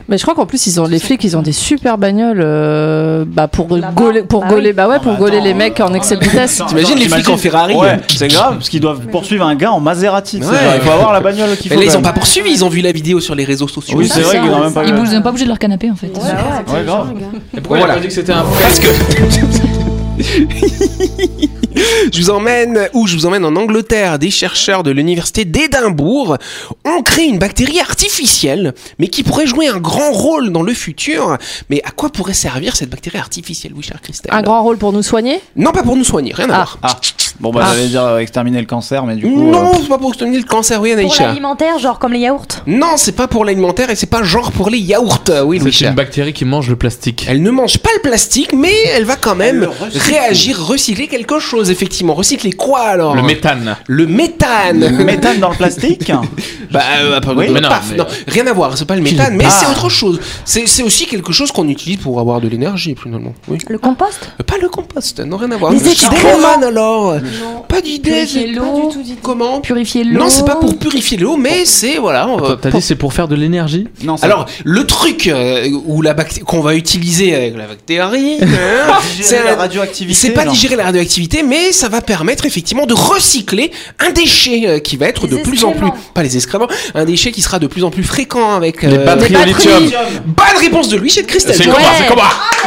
Mais 0.09 0.17
je 0.17 0.23
crois 0.23 0.35
qu'en 0.35 0.45
plus 0.45 0.67
ils 0.67 0.81
ont 0.81 0.85
les 0.85 0.99
flics, 0.99 1.23
ils 1.23 1.37
ont 1.37 1.41
des 1.41 1.51
super 1.53 1.97
bagnoles 1.97 2.41
euh, 2.41 3.23
bah 3.27 3.47
pour 3.47 3.67
gauler, 3.67 4.23
pour 4.23 4.41
Bah 4.41 4.47
gauler, 4.49 4.69
oui. 4.69 4.73
bah 4.73 4.87
ouais, 4.87 4.99
pour 4.99 5.15
gauler 5.15 5.39
les 5.41 5.53
mecs 5.53 5.79
en 5.79 5.93
excès 5.93 6.17
de 6.17 6.23
vitesse. 6.23 6.61
T'imagines 6.67 6.97
les 6.97 7.07
flics 7.07 7.29
en 7.29 7.37
Ferrari 7.37 7.75
Ouais, 7.75 7.99
c'est 8.13 8.27
grave, 8.27 8.55
parce 8.55 8.69
qu'ils 8.69 8.81
doivent 8.81 9.07
poursuivre 9.07 9.45
un 9.45 9.55
gars 9.55 9.71
en 9.71 9.79
Maserati. 9.79 10.39
Ouais. 10.39 10.45
Il 10.75 10.81
faut 10.81 10.91
avoir 10.91 11.13
la 11.13 11.19
bagnole 11.21 11.55
qu'il 11.57 11.69
Mais 11.71 11.75
faut. 11.77 11.81
là, 11.83 11.87
ils 11.91 11.97
ont 11.97 12.01
pas 12.01 12.13
poursuivi, 12.13 12.51
ils 12.51 12.65
ont 12.65 12.69
vu 12.69 12.81
la 12.81 12.91
vidéo 12.91 13.19
sur 13.19 13.35
les 13.35 13.45
réseaux 13.45 13.67
sociaux. 13.67 13.97
Oui, 13.97 14.09
c'est 14.11 14.21
vrai 14.21 14.39
qu'ils 14.39 14.49
n'ont 14.51 14.63
même 14.63 14.73
pas 14.73 14.83
Ils 14.83 14.93
même 14.93 15.23
pas 15.23 15.31
bouger 15.31 15.43
de 15.45 15.49
leur 15.49 15.59
canapé 15.59 15.89
en 15.91 15.95
fait. 15.95 16.07
Bah 16.07 16.19
ouais, 16.67 16.73
Ouais, 16.73 16.83
grave. 16.85 17.13
Et 17.55 17.61
pourquoi 17.61 17.79
il 17.79 17.83
a 17.83 17.93
pas 17.93 17.99
dit 17.99 18.07
que 18.07 18.13
c'était 18.13 18.33
un 18.33 18.43
Parce 18.61 18.79
que 18.79 18.87
je 22.11 22.21
vous 22.21 22.29
emmène 22.29 22.87
où 22.93 23.07
je 23.07 23.15
vous 23.15 23.25
emmène 23.25 23.45
en 23.45 23.55
Angleterre. 23.55 24.19
Des 24.19 24.31
chercheurs 24.31 24.83
de 24.83 24.91
l'université 24.91 25.45
d'Édimbourg 25.45 26.37
ont 26.85 27.01
créé 27.03 27.25
une 27.25 27.39
bactérie 27.39 27.79
artificielle, 27.79 28.73
mais 28.99 29.07
qui 29.07 29.23
pourrait 29.23 29.47
jouer 29.47 29.67
un 29.67 29.79
grand 29.79 30.11
rôle 30.11 30.51
dans 30.51 30.63
le 30.63 30.73
futur. 30.73 31.37
Mais 31.69 31.81
à 31.83 31.91
quoi 31.91 32.09
pourrait 32.09 32.33
servir 32.33 32.75
cette 32.75 32.89
bactérie 32.89 33.17
artificielle, 33.19 33.73
oui, 33.75 33.83
cher 33.83 34.01
Christelle? 34.01 34.33
Un 34.33 34.41
grand 34.41 34.63
rôle 34.63 34.77
pour 34.77 34.93
nous 34.93 35.03
soigner? 35.03 35.39
Non, 35.55 35.71
pas 35.71 35.83
pour 35.83 35.95
nous 35.95 36.03
soigner, 36.03 36.33
rien 36.33 36.49
à 36.49 36.53
Ah. 36.53 36.55
voir. 36.55 36.77
Ah, 36.83 36.99
bon, 37.43 37.51
bah, 37.51 37.61
Ah. 37.65 37.71
j'allais 37.75 37.87
dire 37.89 38.17
exterminer 38.17 38.59
le 38.59 38.65
cancer, 38.65 39.05
mais 39.05 39.15
du 39.15 39.25
coup. 39.25 39.51
Non, 39.51 39.67
euh, 39.67 39.77
c'est 39.81 39.87
pas 39.89 39.97
pour 39.97 40.09
exterminer 40.09 40.39
le 40.39 40.45
cancer, 40.45 40.81
oui, 40.81 40.89
Pour 40.91 40.99
Anaïcha. 40.99 41.27
l'alimentaire, 41.27 41.77
genre 41.77 41.99
comme 41.99 42.13
les 42.13 42.19
yaourts. 42.19 42.47
Non, 42.65 42.93
c'est 42.95 43.11
pas 43.11 43.27
pour 43.27 43.45
l'alimentaire 43.45 43.89
et 43.89 43.95
c'est 43.95 44.09
pas 44.09 44.23
genre 44.23 44.51
pour 44.51 44.69
les 44.69 44.79
yaourts, 44.79 45.23
oui. 45.45 45.59
C'est 45.71 45.85
une 45.85 45.93
bactérie 45.95 46.33
qui 46.33 46.45
mange 46.45 46.69
le 46.69 46.75
plastique. 46.75 47.25
Elle 47.27 47.41
ne 47.43 47.51
mange 47.51 47.77
pas 47.79 47.89
le 47.95 48.01
plastique, 48.01 48.53
mais 48.53 48.73
elle 48.95 49.03
va 49.05 49.15
quand 49.17 49.35
même 49.35 49.67
réagir, 49.93 50.59
recycler 50.65 51.07
quelque 51.07 51.39
chose, 51.39 51.69
effectivement. 51.69 52.13
Recycler 52.13 52.51
quoi 52.53 52.79
alors? 52.81 53.15
Le 53.15 53.21
méthane. 53.21 53.75
Le 53.87 54.07
méthane. 54.07 54.79
Le 54.97 55.03
méthane 55.03 55.39
dans 55.39 55.49
le 55.49 55.55
plastique 55.55 56.11
Bah, 56.71 56.81
euh, 57.01 57.19
Oui, 57.35 57.47
euh, 57.49 57.51
mais 57.53 57.61
non, 57.61 57.69
paf, 57.69 57.87
mais- 57.91 57.97
non, 57.97 58.05
rien 58.27 58.47
à 58.47 58.53
voir, 58.53 58.75
c'est 58.77 58.85
pas 58.85 58.95
le 58.95 59.01
méthane, 59.01 59.35
mais 59.35 59.45
Ah. 59.47 59.49
c'est 59.51 59.67
autre 59.67 59.89
chose. 59.89 60.19
C'est 60.45 60.67
c'est 60.67 60.81
aussi 60.81 61.05
quelque 61.05 61.31
chose 61.31 61.51
qu'on 61.51 61.67
utilise 61.67 61.97
pour 61.97 62.19
avoir 62.19 62.41
de 62.41 62.47
l'énergie, 62.47 62.95
finalement. 63.01 63.33
Oui. 63.47 63.57
Le 63.69 63.77
compost? 63.77 64.31
Pas 64.47 64.57
le 64.61 64.69
compost, 64.69 65.19
non, 65.19 65.37
rien 65.37 65.51
à 65.51 65.57
voir. 65.57 65.71
Les 65.73 65.79
Le 65.79 65.87
excréments. 65.87 66.15
Stéphane, 66.17 66.73
Pas 67.67 67.81
d'idée. 67.81 68.11
Purifier 68.11 68.41
c'est- 68.41 68.47
l'eau. 68.47 68.91
Comment 69.21 69.61
Purifier 69.61 70.03
l'eau. 70.03 70.19
Non, 70.19 70.29
c'est 70.29 70.45
pas 70.45 70.55
pour 70.55 70.77
purifier 70.77 71.17
l'eau, 71.17 71.37
mais 71.37 71.65
c'est, 71.65 71.97
voilà. 71.97 72.25
va- 72.25 72.57
T'as 72.61 72.71
dit 72.71 72.81
c'est 72.81 72.95
pour 72.95 73.13
faire 73.13 73.27
de 73.27 73.35
l'énergie 73.35 73.87
Non, 74.03 74.17
c'est- 74.17 74.25
Alors, 74.25 74.45
le 74.63 74.85
truc 74.85 75.27
euh, 75.27 75.67
où 75.85 76.01
la 76.01 76.13
qu'on 76.45 76.61
va 76.61 76.75
utiliser 76.75 77.35
avec 77.35 77.57
la 77.57 77.65
bactérie, 77.67 78.37
hein, 78.41 78.45
Digérer 79.17 79.43
la 79.45 79.55
radioactivité. 79.55 80.19
c'est 80.19 80.29
pas 80.31 80.45
digérer 80.45 80.75
la 80.75 80.83
radioactivité, 80.85 81.43
mais 81.43 81.71
ça 81.71 81.89
va 81.89 82.01
permettre 82.01 82.45
effectivement 82.45 82.85
de 82.85 82.93
recycler 82.93 83.71
un 83.99 84.11
déchet 84.11 84.63
euh, 84.67 84.79
qui 84.79 84.95
va 84.97 85.07
être 85.07 85.27
Les 85.27 85.37
de 85.37 85.43
plus 85.43 85.63
en 85.63 85.71
plus, 85.71 85.89
pas 86.13 86.23
les 86.23 86.35
excréments, 86.35 86.67
un 86.95 87.05
déchet 87.05 87.31
qui 87.31 87.41
sera 87.41 87.59
de 87.59 87.67
plus 87.67 87.83
en 87.83 87.89
plus 87.91 88.03
fréquent 88.03 88.53
avec 88.55 88.83
Les 88.83 88.97
euh, 88.97 89.05
batteries 89.05 89.35
au 89.35 89.39
batteries. 89.39 89.83
lithium. 89.83 89.99
Bonne 90.25 90.57
réponse 90.59 90.89
de 90.89 90.97
Louis 90.97 91.09
chez 91.09 91.23
Christelle. 91.23 91.55
C'est 91.55 91.65
comment 91.65 91.77
C'est 91.97 92.07
comment 92.07 92.21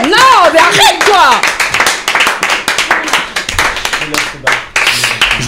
Non, 0.05 0.51
mais 0.53 0.59
arrête-toi 0.59 1.41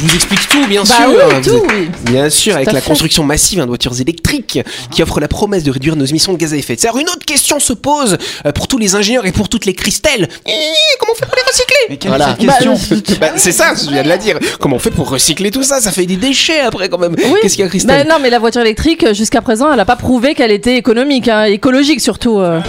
Je 0.00 0.06
vous 0.06 0.14
explique 0.14 0.48
tout, 0.48 0.64
bien 0.68 0.82
Bah 0.84 0.94
sûr. 0.94 1.08
oui, 1.08 1.42
tout, 1.42 1.50
êtes- 1.56 1.62
oui. 1.72 1.88
Bien 2.12 2.30
sûr, 2.30 2.54
avec 2.54 2.70
la 2.72 2.80
fait. 2.80 2.88
construction 2.88 3.24
massive 3.24 3.58
de 3.60 3.64
voitures 3.66 4.00
électriques 4.00 4.60
qui 4.92 5.02
offre 5.02 5.18
la 5.18 5.26
promesse 5.26 5.64
de 5.64 5.72
réduire 5.72 5.96
nos 5.96 6.04
émissions 6.04 6.32
de 6.32 6.38
gaz 6.38 6.52
à 6.52 6.56
effet 6.56 6.76
de 6.76 6.80
serre. 6.80 6.96
Une 6.96 7.08
autre 7.08 7.24
question 7.26 7.58
se 7.58 7.72
pose 7.72 8.16
euh, 8.46 8.52
pour 8.52 8.68
tous 8.68 8.78
les 8.78 8.94
ingénieurs 8.94 9.26
et 9.26 9.32
pour 9.32 9.48
toutes 9.48 9.64
les 9.66 9.74
Christelles. 9.74 10.28
Eh, 10.46 10.52
comment 11.00 11.12
on 11.12 11.16
fait 11.16 11.26
pour 11.26 11.34
les 11.34 11.42
recycler? 11.42 11.76
Mais 11.90 11.96
quelle 11.96 12.10
Voilà. 12.10 12.36
est 12.38 12.46
cette 12.46 13.02
question 13.02 13.16
Bah, 13.20 13.32
c'est 13.36 13.50
ça, 13.52 13.72
je 13.74 13.90
viens 13.90 14.04
de 14.04 14.08
la 14.08 14.18
dire. 14.18 14.38
Comment 14.60 14.76
on 14.76 14.80
fait 14.80 14.92
pour 14.92 15.08
recycler 15.10 15.50
tout 15.50 15.64
ça? 15.64 15.80
Ça 15.80 15.90
fait 15.90 16.06
des 16.06 16.16
déchets 16.16 16.60
après 16.60 16.88
quand 16.88 16.98
même. 16.98 17.16
Oui. 17.18 17.34
Qu'est-ce 17.42 17.54
qu'il 17.56 17.60
y 17.60 17.64
a, 17.64 17.66
Bah 17.66 17.70
Christelle 17.70 18.06
non, 18.08 18.16
mais 18.22 18.30
la 18.30 18.38
voiture 18.38 18.60
électrique, 18.60 19.12
jusqu'à 19.14 19.40
présent, 19.42 19.72
elle 19.72 19.80
a 19.80 19.84
pas 19.84 19.96
prouvé 19.96 20.34
qu'elle 20.36 20.52
était 20.52 20.76
économique, 20.76 21.26
hein, 21.26 21.44
écologique 21.44 22.00
surtout. 22.00 22.38
euh. 22.38 22.60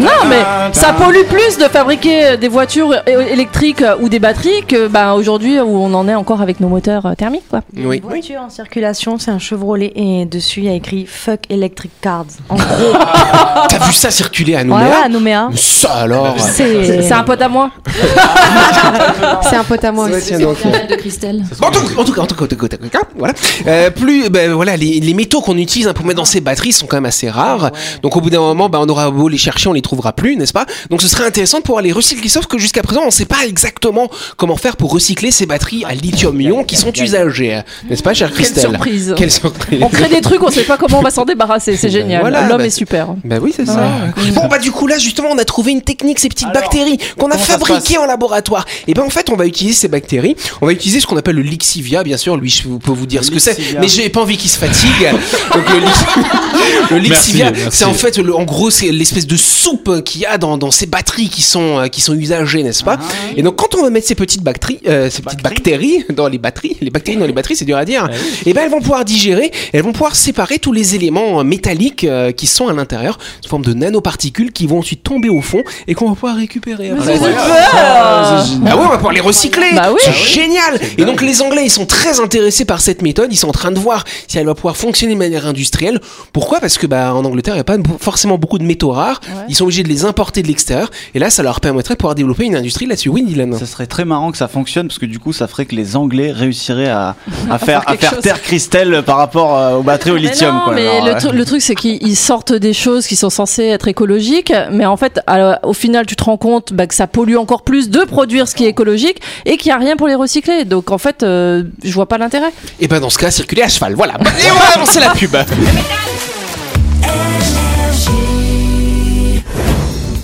Non, 0.00 0.28
mais 0.28 0.42
ça 0.72 0.92
pollue 0.92 1.24
plus 1.28 1.58
de 1.58 1.64
fabriquer 1.64 2.36
des 2.36 2.48
voitures 2.48 2.94
é- 3.06 3.32
électriques 3.32 3.82
ou 4.00 4.08
des 4.08 4.18
batteries 4.18 4.64
que 4.66 4.86
bah, 4.88 5.14
aujourd'hui 5.14 5.58
où 5.60 5.76
on 5.76 5.92
en 5.94 6.06
est 6.08 6.14
encore 6.14 6.40
avec 6.40 6.60
nos 6.60 6.68
moteurs 6.68 7.06
euh, 7.06 7.14
thermiques, 7.14 7.48
quoi. 7.48 7.62
Oui. 7.76 7.96
Une 8.02 8.08
voiture 8.08 8.40
en 8.40 8.50
circulation, 8.50 9.18
c'est 9.18 9.30
un 9.30 9.38
Chevrolet 9.38 9.92
et 9.96 10.24
dessus 10.24 10.60
il 10.60 10.66
y 10.66 10.68
a 10.68 10.74
écrit 10.74 11.06
Fuck 11.06 11.40
Electric 11.50 11.90
Cars. 12.00 12.26
En 12.48 12.56
gros, 12.56 12.64
T'as 13.68 13.78
vu 13.86 13.92
ça 13.92 14.10
circuler 14.10 14.54
à 14.54 14.64
Nouméa? 14.64 14.84
Ouais, 14.86 15.04
à 15.04 15.08
Nouméa. 15.08 15.48
Ça 15.56 15.90
alors? 15.94 16.36
C'est 16.38 17.02
c'est 17.02 17.12
un 17.14 17.22
pote 17.24 17.42
à 17.42 17.48
moi. 17.48 17.70
C'est 19.42 19.56
un 19.56 19.64
pote 19.64 19.84
à 19.84 19.92
moi 19.92 20.08
aussi. 20.08 20.36
donc, 20.38 20.56
de 20.62 20.94
Christelle. 20.96 21.44
En 21.62 21.70
tout, 21.70 21.80
en 21.98 22.04
tout 22.04 22.12
cas, 22.12 22.22
en 22.22 22.26
tout 22.26 22.34
cas, 22.34 22.44
en 22.44 22.46
tout 22.46 22.56
cas, 22.56 22.66
en 22.66 22.68
tout 22.68 22.88
cas, 22.88 23.00
voilà. 23.16 23.34
Euh, 23.66 23.90
plus, 23.90 24.28
ben, 24.30 24.52
voilà, 24.52 24.76
les, 24.76 25.00
les 25.00 25.14
métaux 25.14 25.40
qu'on 25.40 25.56
utilise 25.56 25.86
hein, 25.88 25.92
pour 25.92 26.04
mettre 26.04 26.18
dans 26.18 26.24
ces 26.24 26.40
batteries 26.40 26.72
sont 26.72 26.86
quand 26.86 26.96
même 26.96 27.06
assez 27.06 27.28
rares. 27.30 27.70
Donc, 28.02 28.16
au 28.16 28.20
bout 28.20 28.30
d'un 28.30 28.40
moment, 28.40 28.68
ben, 28.68 28.80
on 28.82 28.88
aura 28.88 29.10
beau 29.10 29.28
les 29.28 29.38
chercher, 29.38 29.68
on 29.68 29.72
les 29.72 29.82
trouvera 29.88 30.12
plus, 30.12 30.36
n'est-ce 30.36 30.52
pas? 30.52 30.66
Donc, 30.90 31.02
ce 31.02 31.08
serait 31.08 31.24
intéressant 31.24 31.58
de 31.58 31.62
pouvoir 31.64 31.82
les 31.82 31.92
recycler. 31.92 32.28
Sauf 32.28 32.46
que 32.46 32.58
jusqu'à 32.58 32.82
présent, 32.82 33.00
on 33.02 33.06
ne 33.06 33.10
sait 33.10 33.24
pas 33.24 33.46
exactement 33.46 34.10
comment 34.36 34.56
faire 34.56 34.76
pour 34.76 34.92
recycler 34.92 35.30
ces 35.30 35.46
batteries 35.46 35.84
à 35.86 35.94
lithium-ion 35.94 36.62
qui 36.64 36.76
sont 36.76 36.92
usagées, 36.92 37.60
n'est-ce 37.88 38.02
pas, 38.02 38.14
chère 38.14 38.28
Quelle 38.28 38.36
Christelle? 38.36 38.70
surprise. 38.70 39.14
Quelle 39.16 39.30
surprise 39.30 39.80
On 39.82 39.88
crée 39.88 40.08
des 40.08 40.20
trucs, 40.20 40.42
on 40.42 40.50
sait 40.50 40.62
pas 40.64 40.76
comment 40.76 40.98
on 40.98 41.02
va 41.02 41.10
s'en 41.10 41.24
débarrasser, 41.24 41.76
c'est 41.76 41.88
génial. 41.98 42.20
Voilà, 42.20 42.46
L'homme 42.48 42.58
bah, 42.58 42.66
est 42.66 42.70
super. 42.70 43.08
Ben 43.24 43.40
oui, 43.42 43.52
c'est 43.56 43.66
ça. 43.66 43.90
Bon, 44.34 44.46
bah 44.48 44.58
du 44.58 44.70
coup 44.70 44.86
là, 44.86 44.98
justement, 44.98 45.28
on 45.32 45.38
a 45.38 45.44
trouvé 45.44 45.72
une 45.72 45.82
technique, 45.82 46.18
ces 46.18 46.28
petites 46.28 46.48
Alors, 46.48 46.62
bactéries 46.62 46.98
qu'on 47.18 47.30
a 47.30 47.38
fabriquées 47.38 47.98
en 47.98 48.06
laboratoire. 48.06 48.66
Et 48.86 48.94
ben 48.94 49.02
en 49.02 49.10
fait, 49.10 49.30
on 49.30 49.36
va 49.36 49.46
utiliser 49.46 49.74
ces 49.74 49.88
bactéries. 49.88 50.36
On 50.60 50.66
va 50.66 50.72
utiliser 50.72 51.00
ce 51.00 51.06
qu'on 51.06 51.16
appelle 51.16 51.36
le 51.36 51.42
Lixivia, 51.42 52.02
bien 52.02 52.16
sûr. 52.16 52.36
Lui, 52.36 52.50
je 52.50 52.62
peux 52.68 52.92
vous 52.92 53.06
dire 53.06 53.20
Le 53.22 53.26
ce 53.26 53.30
que 53.30 53.38
c'est, 53.38 53.56
mais 53.80 53.88
j'ai 53.88 54.08
pas 54.10 54.20
envie 54.20 54.36
qu'il 54.36 54.50
se 54.50 54.58
fatigue. 54.58 54.88
Donc 55.54 55.64
le, 55.70 55.78
Lix- 55.80 56.04
le 56.90 56.98
Lixivia, 56.98 57.52
c'est 57.70 57.84
en 57.84 57.94
fait, 57.94 58.18
le- 58.18 58.34
en 58.34 58.44
gros, 58.44 58.70
c'est 58.70 58.90
l'espèce 58.90 59.26
de 59.26 59.36
soupe 59.36 59.77
qu'il 60.04 60.20
y 60.20 60.26
a 60.26 60.38
dans, 60.38 60.58
dans 60.58 60.70
ces 60.70 60.86
batteries 60.86 61.28
qui 61.28 61.42
sont 61.42 61.78
euh, 61.78 61.86
qui 61.88 62.00
sont 62.00 62.14
usagées, 62.14 62.62
n'est-ce 62.62 62.84
pas 62.84 62.98
Et 63.36 63.42
donc 63.42 63.56
quand 63.56 63.74
on 63.78 63.82
va 63.82 63.90
mettre 63.90 64.06
ces 64.06 64.14
petites 64.14 64.42
bactéries, 64.42 64.80
euh, 64.86 65.10
ces 65.10 65.22
petites 65.22 65.42
bactéries 65.42 66.04
dans 66.14 66.28
les 66.28 66.38
batteries, 66.38 66.76
les 66.80 66.90
bactéries 66.90 67.18
dans 67.18 67.26
les 67.26 67.32
batteries, 67.32 67.56
c'est 67.56 67.64
dur 67.64 67.76
à 67.76 67.84
dire. 67.84 68.08
Et 68.46 68.52
ben 68.52 68.62
elles 68.64 68.70
vont 68.70 68.80
pouvoir 68.80 69.04
digérer, 69.04 69.50
elles 69.72 69.82
vont 69.82 69.92
pouvoir 69.92 70.16
séparer 70.16 70.58
tous 70.58 70.72
les 70.72 70.94
éléments 70.94 71.40
euh, 71.40 71.44
métalliques 71.44 72.04
euh, 72.04 72.32
qui 72.32 72.46
sont 72.46 72.68
à 72.68 72.72
l'intérieur 72.72 73.18
sous 73.40 73.48
forme 73.48 73.64
de 73.64 73.72
nanoparticules 73.74 74.52
qui 74.52 74.66
vont 74.66 74.78
ensuite 74.78 75.02
tomber 75.02 75.28
au 75.28 75.40
fond 75.40 75.62
et 75.86 75.94
qu'on 75.94 76.08
va 76.08 76.14
pouvoir 76.14 76.36
récupérer. 76.36 76.90
après. 76.90 77.16
Ah 77.20 78.44
oui, 78.76 78.84
on 78.84 78.88
va 78.88 78.96
pouvoir 78.96 79.12
les 79.12 79.20
recycler. 79.20 79.70
Bah 79.74 79.90
oui. 79.92 80.00
c'est 80.04 80.12
génial. 80.12 80.80
Et 80.96 81.04
donc 81.04 81.22
les 81.22 81.42
Anglais, 81.42 81.62
ils 81.64 81.70
sont 81.70 81.86
très 81.86 82.20
intéressés 82.20 82.64
par 82.64 82.80
cette 82.80 83.02
méthode. 83.02 83.32
Ils 83.32 83.36
sont 83.36 83.48
en 83.48 83.52
train 83.52 83.70
de 83.70 83.78
voir 83.78 84.04
si 84.26 84.38
elle 84.38 84.46
va 84.46 84.54
pouvoir 84.54 84.76
fonctionner 84.76 85.14
de 85.14 85.18
manière 85.18 85.46
industrielle. 85.46 86.00
Pourquoi? 86.32 86.60
Parce 86.60 86.78
que 86.78 86.86
bah 86.86 87.14
en 87.14 87.24
Angleterre, 87.24 87.54
il 87.54 87.58
n'y 87.58 87.60
a 87.60 87.64
pas 87.64 87.76
forcément 88.00 88.38
beaucoup 88.38 88.58
de 88.58 88.64
métaux 88.64 88.90
rares. 88.90 89.20
Ils 89.48 89.54
sont 89.54 89.67
obligés 89.68 89.82
de 89.82 89.88
les 89.88 90.04
importer 90.04 90.42
de 90.42 90.48
l'extérieur. 90.48 90.90
Et 91.14 91.18
là, 91.18 91.30
ça 91.30 91.42
leur 91.42 91.60
permettrait 91.60 91.94
de 91.94 91.98
pouvoir 91.98 92.14
développer 92.14 92.44
une 92.44 92.56
industrie 92.56 92.86
là-dessus. 92.86 93.08
Oui, 93.08 93.22
Dylan. 93.22 93.52
Ça 93.58 93.66
serait 93.66 93.86
très 93.86 94.04
marrant 94.04 94.30
que 94.32 94.38
ça 94.38 94.48
fonctionne 94.48 94.88
parce 94.88 94.98
que 94.98 95.06
du 95.06 95.18
coup 95.18 95.32
ça 95.32 95.46
ferait 95.48 95.66
que 95.66 95.74
les 95.74 95.96
Anglais 95.96 96.32
réussiraient 96.32 96.88
à, 96.88 97.14
à 97.50 97.58
faire, 97.58 97.82
à 97.86 97.96
faire 97.96 98.18
taire 98.20 98.42
Christelle 98.42 99.02
par 99.04 99.16
rapport 99.18 99.56
euh, 99.56 99.76
aux 99.76 99.82
batteries 99.82 100.10
au 100.10 100.14
Mais 100.14 100.20
lithium. 100.20 100.54
non, 100.54 100.60
quoi. 100.64 100.74
mais 100.74 100.86
Alors, 100.88 101.06
le, 101.06 101.12
tru- 101.14 101.32
le 101.32 101.44
truc 101.44 101.60
c'est 101.62 101.74
qu'ils 101.74 102.16
sortent 102.16 102.52
des 102.52 102.72
choses 102.72 103.06
qui 103.06 103.16
sont 103.16 103.30
censées 103.30 103.64
être 103.66 103.88
écologiques, 103.88 104.52
mais 104.72 104.86
en 104.86 104.96
fait, 104.96 105.20
au 105.62 105.72
final, 105.72 106.06
tu 106.06 106.16
te 106.16 106.24
rends 106.24 106.36
compte 106.38 106.72
bah, 106.72 106.86
que 106.86 106.94
ça 106.94 107.06
pollue 107.06 107.36
encore 107.36 107.62
plus 107.62 107.90
de 107.90 108.00
produire 108.04 108.48
ce 108.48 108.54
qui 108.54 108.64
est 108.64 108.68
écologique 108.68 109.20
et 109.44 109.56
qu'il 109.56 109.70
n'y 109.70 109.74
a 109.74 109.78
rien 109.78 109.96
pour 109.96 110.08
les 110.08 110.14
recycler. 110.14 110.64
Donc 110.64 110.90
en 110.90 110.98
fait, 110.98 111.22
euh, 111.22 111.64
je 111.84 111.92
vois 111.92 112.06
pas 112.06 112.18
l'intérêt. 112.18 112.50
Et 112.80 112.88
ben 112.88 113.00
dans 113.00 113.10
ce 113.10 113.18
cas, 113.18 113.30
circuler 113.30 113.62
à 113.62 113.68
cheval. 113.68 113.94
Voilà. 113.94 114.14
Et 114.14 114.50
on 114.50 114.54
va 114.74 114.80
lancer 114.80 115.00
la 115.00 115.10
pub. 115.10 115.36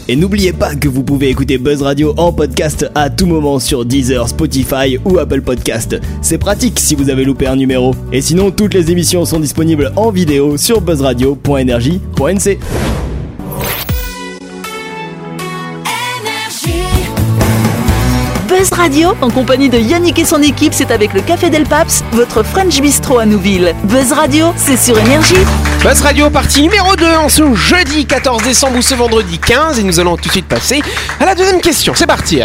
Et 0.06 0.16
n'oubliez 0.16 0.52
pas 0.52 0.74
que 0.74 0.88
vous 0.88 1.02
pouvez 1.02 1.30
écouter 1.30 1.56
Buzz 1.56 1.80
Radio 1.80 2.12
en 2.18 2.32
podcast 2.32 2.86
à 2.94 3.08
tout 3.08 3.26
moment 3.26 3.58
sur 3.58 3.86
Deezer, 3.86 4.28
Spotify 4.28 4.98
ou 5.04 5.18
Apple 5.18 5.40
Podcast. 5.40 5.96
C'est 6.20 6.36
pratique 6.36 6.78
si 6.78 6.94
vous 6.94 7.08
avez 7.08 7.24
loupé 7.24 7.46
un 7.46 7.56
numéro. 7.56 7.94
Et 8.12 8.20
sinon, 8.20 8.50
toutes 8.50 8.74
les 8.74 8.90
émissions 8.90 9.24
sont 9.24 9.40
disponibles 9.40 9.92
en 9.96 10.10
vidéo 10.10 10.58
sur 10.58 10.82
buzzradio.energie.nc. 10.82 12.58
Buzz 18.46 18.72
Radio, 18.72 19.10
en 19.22 19.30
compagnie 19.30 19.70
de 19.70 19.78
Yannick 19.78 20.18
et 20.18 20.24
son 20.24 20.42
équipe, 20.42 20.74
c'est 20.74 20.90
avec 20.90 21.14
le 21.14 21.22
Café 21.22 21.48
Del 21.48 21.64
Paps, 21.64 22.04
votre 22.12 22.42
French 22.42 22.80
Bistro 22.80 23.18
à 23.18 23.26
Nouville. 23.26 23.74
Buzz 23.84 24.12
Radio, 24.12 24.52
c'est 24.56 24.76
sur 24.76 24.98
Énergie. 24.98 25.34
Buzz 25.84 26.00
Radio 26.00 26.30
partie 26.30 26.62
numéro 26.62 26.96
2 26.96 27.04
en 27.16 27.28
ce 27.28 27.54
jeudi 27.54 28.06
14 28.06 28.42
décembre 28.42 28.78
ou 28.78 28.80
ce 28.80 28.94
vendredi 28.94 29.38
15 29.38 29.78
et 29.78 29.82
nous 29.82 30.00
allons 30.00 30.16
tout 30.16 30.28
de 30.28 30.32
suite 30.32 30.46
passer 30.46 30.80
à 31.20 31.26
la 31.26 31.34
deuxième 31.34 31.60
question. 31.60 31.92
C'est 31.94 32.06
parti. 32.06 32.40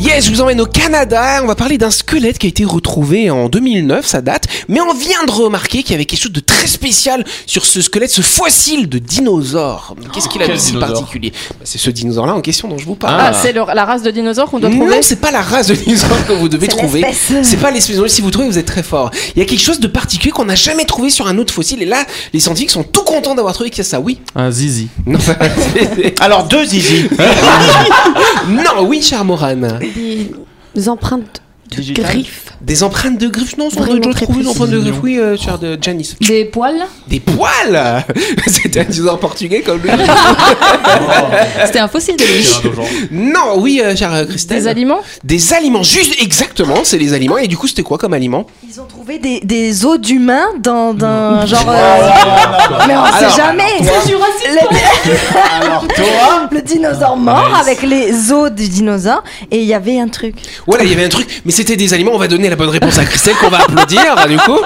Yes, 0.00 0.24
je 0.24 0.30
vous 0.30 0.40
emmène 0.40 0.60
au 0.62 0.66
Canada. 0.66 1.40
On 1.42 1.46
va 1.46 1.54
parler 1.54 1.76
d'un 1.76 1.90
squelette 1.90 2.38
qui 2.38 2.46
a 2.46 2.48
été 2.48 2.64
retrouvé 2.64 3.28
en 3.30 3.50
2009, 3.50 4.06
ça 4.06 4.22
date. 4.22 4.46
Mais 4.68 4.80
on 4.80 4.94
vient 4.94 5.24
de 5.26 5.30
remarquer 5.30 5.82
qu'il 5.82 5.92
y 5.92 5.94
avait 5.94 6.06
quelque 6.06 6.22
chose 6.22 6.32
de 6.32 6.40
très 6.40 6.66
spécial 6.66 7.22
sur 7.46 7.66
ce 7.66 7.82
squelette, 7.82 8.10
ce 8.10 8.22
fossile 8.22 8.88
de 8.88 8.98
dinosaure. 8.98 9.94
Qu'est-ce 10.12 10.28
qu'il 10.28 10.42
a 10.42 10.48
de 10.48 10.56
si 10.56 10.72
dinosaure 10.72 10.92
particulier? 10.94 11.32
Bah, 11.50 11.56
C'est 11.64 11.76
ce 11.78 11.90
dinosaure-là 11.90 12.34
en 12.34 12.40
question 12.40 12.66
dont 12.68 12.78
je 12.78 12.86
vous 12.86 12.94
parle. 12.94 13.20
Ah, 13.20 13.32
c'est 13.34 13.52
le- 13.52 13.62
la 13.74 13.84
race 13.84 14.02
de 14.02 14.10
dinosaures 14.10 14.50
qu'on 14.50 14.58
doit 14.58 14.70
Non, 14.70 14.76
trouver 14.78 15.02
c'est 15.02 15.20
pas 15.20 15.30
la 15.32 15.42
race 15.42 15.66
de 15.66 15.74
dinosaure 15.74 16.26
que 16.26 16.32
vous 16.32 16.48
devez 16.48 16.68
trouver. 16.68 17.04
C'est 17.42 17.58
pas 17.58 17.70
l'espèce. 17.70 17.96
Si 18.06 18.22
vous 18.22 18.30
trouvez, 18.30 18.46
vous 18.48 18.58
êtes 18.58 18.66
très 18.66 18.82
fort. 18.82 19.10
Il 19.36 19.40
y 19.40 19.42
a 19.42 19.44
quelque 19.44 19.62
chose 19.62 19.80
de 19.80 19.86
particulier 19.86 20.32
qu'on 20.32 20.46
n'a 20.46 20.54
jamais 20.54 20.86
trouvé 20.86 21.10
sur 21.10 21.26
un 21.26 21.36
autre 21.36 21.52
fossile. 21.52 21.82
Et 21.82 21.86
là, 21.86 22.04
les 22.32 22.40
scientifiques 22.40 22.70
sont 22.70 22.84
tout 22.84 23.02
contents 23.04 23.34
d'avoir 23.34 23.52
trouvé 23.52 23.68
qu'il 23.68 23.78
y 23.78 23.80
a 23.82 23.84
ça. 23.84 24.00
Oui. 24.00 24.18
Un 24.34 24.50
zizi. 24.50 24.88
Non, 25.06 25.18
c'est- 25.20 25.36
c'est- 25.96 26.20
Alors 26.22 26.44
deux 26.44 26.64
zizi. 26.64 27.04
non 28.48 28.86
oui, 28.86 29.02
cher 29.02 29.24
Des 30.74 30.88
empreintes 30.88 31.42
de 31.70 31.76
Digital. 31.76 32.04
griffes. 32.04 32.52
Des 32.62 32.82
empreintes 32.82 33.18
de 33.18 33.28
griffes. 33.28 33.56
Non, 33.56 33.68
on 33.76 33.82
a 33.82 33.86
déjà 33.96 34.10
trouvé 34.22 34.40
une 34.40 34.48
empreinte 34.48 34.70
de 34.70 34.80
griffes. 34.80 35.00
Oui, 35.02 35.18
euh, 35.18 35.36
cher 35.36 35.58
de 35.58 35.78
Janice. 35.80 36.16
Des 36.20 36.44
poils 36.44 36.82
Des 37.08 37.20
poils 37.20 38.04
C'était 38.46 38.80
un 38.80 38.84
dinosaure 38.84 39.18
portugais 39.20 39.60
comme 39.62 39.80
lui. 39.80 39.90
C'était 41.64 41.78
un 41.78 41.88
fossile 41.88 42.16
de 42.16 42.24
lui. 42.24 42.46
non, 43.10 43.58
oui, 43.58 43.80
euh, 43.84 43.94
cher 43.94 44.12
euh, 44.12 44.24
Christelle. 44.24 44.58
Des 44.62 44.68
aliments 44.68 45.00
Des 45.24 45.52
aliments, 45.52 45.82
juste 45.82 46.20
exactement, 46.20 46.80
c'est 46.84 46.98
les 46.98 47.12
aliments. 47.14 47.38
Et 47.38 47.46
du 47.46 47.56
coup, 47.56 47.68
c'était 47.68 47.82
quoi 47.82 47.98
comme 47.98 48.14
aliment? 48.14 48.46
Ils 48.68 48.80
ont 48.80 48.86
trouvé 48.86 48.99
des, 49.18 49.40
des 49.40 49.84
os 49.84 49.98
d'humains 49.98 50.48
dans, 50.58 50.94
dans 50.94 51.44
genre. 51.46 51.64
euh, 51.68 52.08
mais 52.86 52.94
on 52.96 53.02
Alors, 53.02 53.30
sait 53.30 53.36
jamais. 53.36 53.64
Le, 53.80 55.62
Alors 55.66 55.86
toi 55.88 56.48
le 56.50 56.62
dinosaure 56.62 57.16
mort 57.16 57.50
avec 57.60 57.82
les 57.82 58.32
os 58.32 58.50
du 58.50 58.68
dinosaure 58.68 59.22
et 59.50 59.58
il 59.58 59.64
y 59.66 59.74
avait 59.74 59.98
un 60.00 60.08
truc. 60.08 60.34
Voilà, 60.66 60.84
il 60.84 60.90
y 60.90 60.92
avait 60.94 61.04
un 61.04 61.08
truc, 61.08 61.26
mais 61.44 61.52
c'était 61.52 61.76
des 61.76 61.92
aliments. 61.94 62.12
On 62.14 62.18
va 62.18 62.28
donner 62.28 62.48
la 62.50 62.56
bonne 62.56 62.68
réponse 62.70 62.98
à 62.98 63.04
Christelle 63.04 63.34
qu'on 63.36 63.48
va 63.48 63.58
applaudir, 63.62 64.14
du 64.28 64.36
coup. 64.38 64.58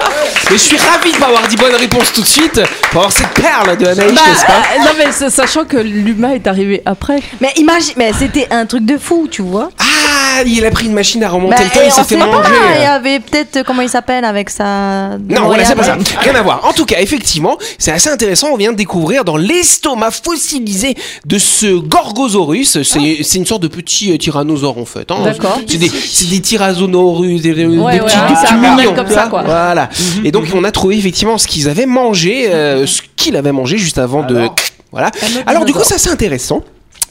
Mais 0.49 0.57
je 0.57 0.61
suis 0.63 0.77
ravi 0.77 1.11
de 1.11 1.17
pas 1.17 1.27
avoir 1.27 1.47
dit 1.47 1.55
bonne 1.55 1.75
réponse 1.75 2.11
tout 2.13 2.21
de 2.21 2.27
suite 2.27 2.59
pour 2.91 3.01
avoir 3.01 3.11
cette 3.11 3.29
perle 3.29 3.77
de 3.77 3.85
Anaïs, 3.85 4.13
Bah, 4.13 4.21
n'est-ce 4.27 4.45
pas 4.45 4.53
euh, 4.53 4.79
non 4.83 4.91
mais 4.97 5.29
sachant 5.29 5.65
que 5.65 5.77
l'humain 5.77 6.31
est 6.33 6.47
arrivé 6.47 6.81
après. 6.85 7.19
Mais 7.41 7.51
imagine, 7.57 7.93
mais 7.97 8.11
c'était 8.17 8.47
un 8.51 8.65
truc 8.65 8.85
de 8.85 8.97
fou, 8.97 9.27
tu 9.29 9.41
vois. 9.41 9.69
Ah, 9.79 10.41
il 10.45 10.65
a 10.65 10.71
pris 10.71 10.85
une 10.87 10.93
machine 10.93 11.23
à 11.23 11.29
remonter 11.29 11.55
Bah, 11.55 11.63
le 11.63 11.69
temps, 11.69 11.81
et 11.83 11.87
il 11.87 11.91
s'est 11.91 12.01
on 12.01 12.03
fait 12.03 12.15
sait 12.15 12.19
pas, 12.19 12.25
manger. 12.27 12.49
Il 12.77 12.81
y 12.83 12.85
avait 12.85 13.19
peut-être 13.19 13.63
comment 13.65 13.81
il 13.81 13.89
s'appelle 13.89 14.25
avec 14.25 14.49
sa. 14.49 15.17
Non, 15.29 15.43
voilà, 15.45 15.63
c'est 15.65 15.75
pas 15.75 15.83
ça. 15.83 15.97
Rien 16.19 16.35
à 16.35 16.41
voir. 16.41 16.65
En 16.65 16.73
tout 16.73 16.85
cas, 16.85 16.97
effectivement, 16.99 17.57
c'est 17.77 17.91
assez 17.91 18.09
intéressant. 18.09 18.49
On 18.51 18.57
vient 18.57 18.71
de 18.71 18.77
découvrir 18.77 19.23
dans 19.25 19.37
l'estomac 19.37 20.11
fossilisé 20.11 20.95
de 21.25 21.37
ce 21.37 21.77
Gorgosaurus. 21.77 22.81
C'est 22.83 23.23
c'est 23.23 23.37
une 23.37 23.45
sorte 23.45 23.61
de 23.63 23.67
petit 23.67 24.11
euh, 24.13 24.17
tyrannosaure 24.17 24.77
en 24.77 24.85
fait. 24.85 25.09
hein. 25.11 25.17
D'accord. 25.23 25.59
C'est 25.67 25.77
des, 25.77 25.89
des 25.89 26.41
tyrannosaurus, 26.41 27.41
des, 27.41 27.53
des 27.53 27.65
Ouais, 27.65 27.99
petits, 27.99 28.15
ouais, 28.17 28.23
petits 28.27 28.45
rappelle 28.53 28.75
mignons. 28.75 28.93
comme 28.93 29.09
ça, 29.09 29.27
quoi. 29.29 29.43
Voilà. 29.43 29.89
Et 30.23 30.31
donc, 30.31 30.45
on 30.53 30.63
a 30.63 30.71
trouvé 30.71 30.97
effectivement 30.97 31.37
ce 31.37 31.47
qu'ils 31.47 31.69
avaient 31.69 31.85
mangé, 31.85 32.47
euh, 32.49 32.74
ce 32.85 33.01
qu'il 33.15 33.35
avait 33.35 33.51
mangé 33.51 33.77
juste 33.77 33.97
avant 33.97 34.23
de. 34.23 34.47
Voilà. 34.91 35.11
Alors, 35.45 35.65
du 35.65 35.73
coup, 35.73 35.83
ça 35.83 35.97
c'est 35.97 36.09
intéressant. 36.09 36.63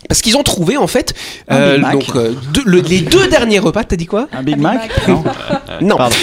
Parce 0.08 0.20
qu'ils 0.20 0.36
ont 0.36 0.42
trouvé 0.42 0.76
en 0.76 0.86
fait 0.86 1.14
Un 1.48 1.56
euh, 1.56 1.72
Big 1.76 1.82
Mac. 1.82 1.92
donc 1.92 2.16
euh, 2.16 2.32
deux- 2.52 2.62
le- 2.66 2.80
les 2.80 3.00
deux 3.00 3.26
derniers 3.28 3.58
repas. 3.58 3.84
T'as 3.84 3.96
dit 3.96 4.04
quoi? 4.06 4.28
Un 4.32 4.42
Big 4.42 4.58
Mac 4.58 4.90
Non. 5.08 5.24
Non. 5.80 5.96
Pardon. 5.96 6.16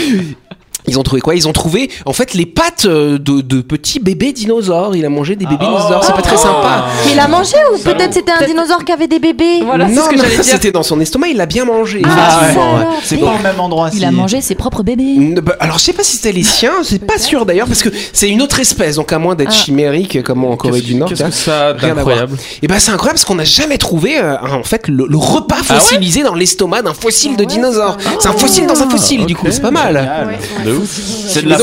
Ils 0.87 0.97
ont 0.99 1.03
trouvé 1.03 1.21
quoi? 1.21 1.35
Ils 1.35 1.47
ont 1.47 1.53
trouvé 1.53 1.89
en 2.05 2.13
fait 2.13 2.33
les 2.33 2.45
pattes 2.45 2.85
euh, 2.85 3.17
de, 3.17 3.41
de 3.41 3.61
petits 3.61 3.99
bébés 3.99 4.33
dinosaures. 4.33 4.95
Il 4.95 5.05
a 5.05 5.09
mangé 5.09 5.35
des 5.35 5.45
Ah. 5.47 5.51
bébés 5.51 5.65
dinosaures. 5.65 6.03
C'est 6.03 6.13
pas 6.15 6.21
très 6.21 6.37
sympa. 6.37 6.85
Mais 7.05 7.13
il 7.13 7.19
a 7.19 7.27
mangé 7.27 7.55
ou 7.73 7.77
peut-être 7.79 8.13
c'était 8.13 8.31
un 8.31 8.45
dinosaure 8.45 8.83
qui 8.83 8.91
avait 8.91 9.07
des 9.07 9.19
bébés? 9.19 9.61
Voilà, 9.65 9.87
c'est 9.87 9.93
non, 9.95 10.03
ce 10.05 10.09
que 10.09 10.15
non, 10.15 10.23
j'allais 10.23 10.35
dire. 10.43 10.43
c'était 10.45 10.71
dans 10.71 10.83
son 10.83 10.99
estomac. 10.99 11.27
Il 11.27 11.37
l'a 11.37 11.45
bien 11.45 11.65
mangé. 11.65 12.01
Ah, 12.05 12.39
effectivement, 12.41 12.73
ouais. 12.75 12.79
ouais. 12.79 12.85
C'est 13.03 13.17
pas 13.17 13.27
au 13.39 13.43
même 13.43 13.59
endroit. 13.59 13.89
Il 13.93 13.99
si- 13.99 14.05
a 14.05 14.11
mangé 14.11 14.41
ses 14.41 14.55
propres 14.55 14.83
bébés. 14.83 15.35
Bah, 15.41 15.55
alors 15.59 15.77
je 15.77 15.83
sais 15.83 15.93
pas 15.93 16.03
si 16.03 16.17
c'était 16.17 16.31
les 16.31 16.43
siens, 16.43 16.73
c'est 16.83 17.05
pas 17.05 17.17
sûr 17.19 17.45
d'ailleurs 17.45 17.67
parce 17.67 17.83
que 17.83 17.89
c'est 18.13 18.29
une 18.29 18.41
autre 18.41 18.59
espèce 18.59 18.95
donc 18.95 19.13
à 19.13 19.19
moins 19.19 19.35
d'être 19.35 19.49
Ah. 19.51 19.55
chimérique 19.63 20.23
comme 20.23 20.43
en 20.45 20.55
Corée 20.57 20.81
du 20.81 20.95
Nord. 20.95 21.09
Qu'est-ce 21.09 21.23
que 21.23 21.31
ça 21.31 21.73
d'incroyable 21.73 22.37
Et 22.61 22.67
ben 22.67 22.79
c'est 22.79 22.91
incroyable 22.91 23.15
parce 23.17 23.25
qu'on 23.25 23.35
n'a 23.35 23.43
jamais 23.43 23.77
trouvé 23.77 24.17
euh, 24.19 24.35
en 24.41 24.63
fait 24.63 24.87
le, 24.87 25.05
le 25.07 25.17
repas 25.17 25.55
Ah 25.69 25.73
ouais? 25.73 25.79
fossilisé 25.79 26.23
dans 26.23 26.33
l'estomac 26.35 26.81
d'un 26.81 26.93
fossile 26.93 27.35
de 27.37 27.43
dinosaure. 27.43 27.97
C'est 28.19 28.27
un 28.29 28.33
fossile 28.33 28.65
dans 28.67 28.81
un 28.81 28.89
fossile 28.89 29.25
du 29.25 29.35
coup, 29.35 29.47
c'est 29.49 29.61
pas 29.61 29.71
mal. 29.71 30.29
De 30.71 30.77
ouf. 30.77 30.89
C'est 31.27 31.43
de 31.43 31.49
la 31.49 31.57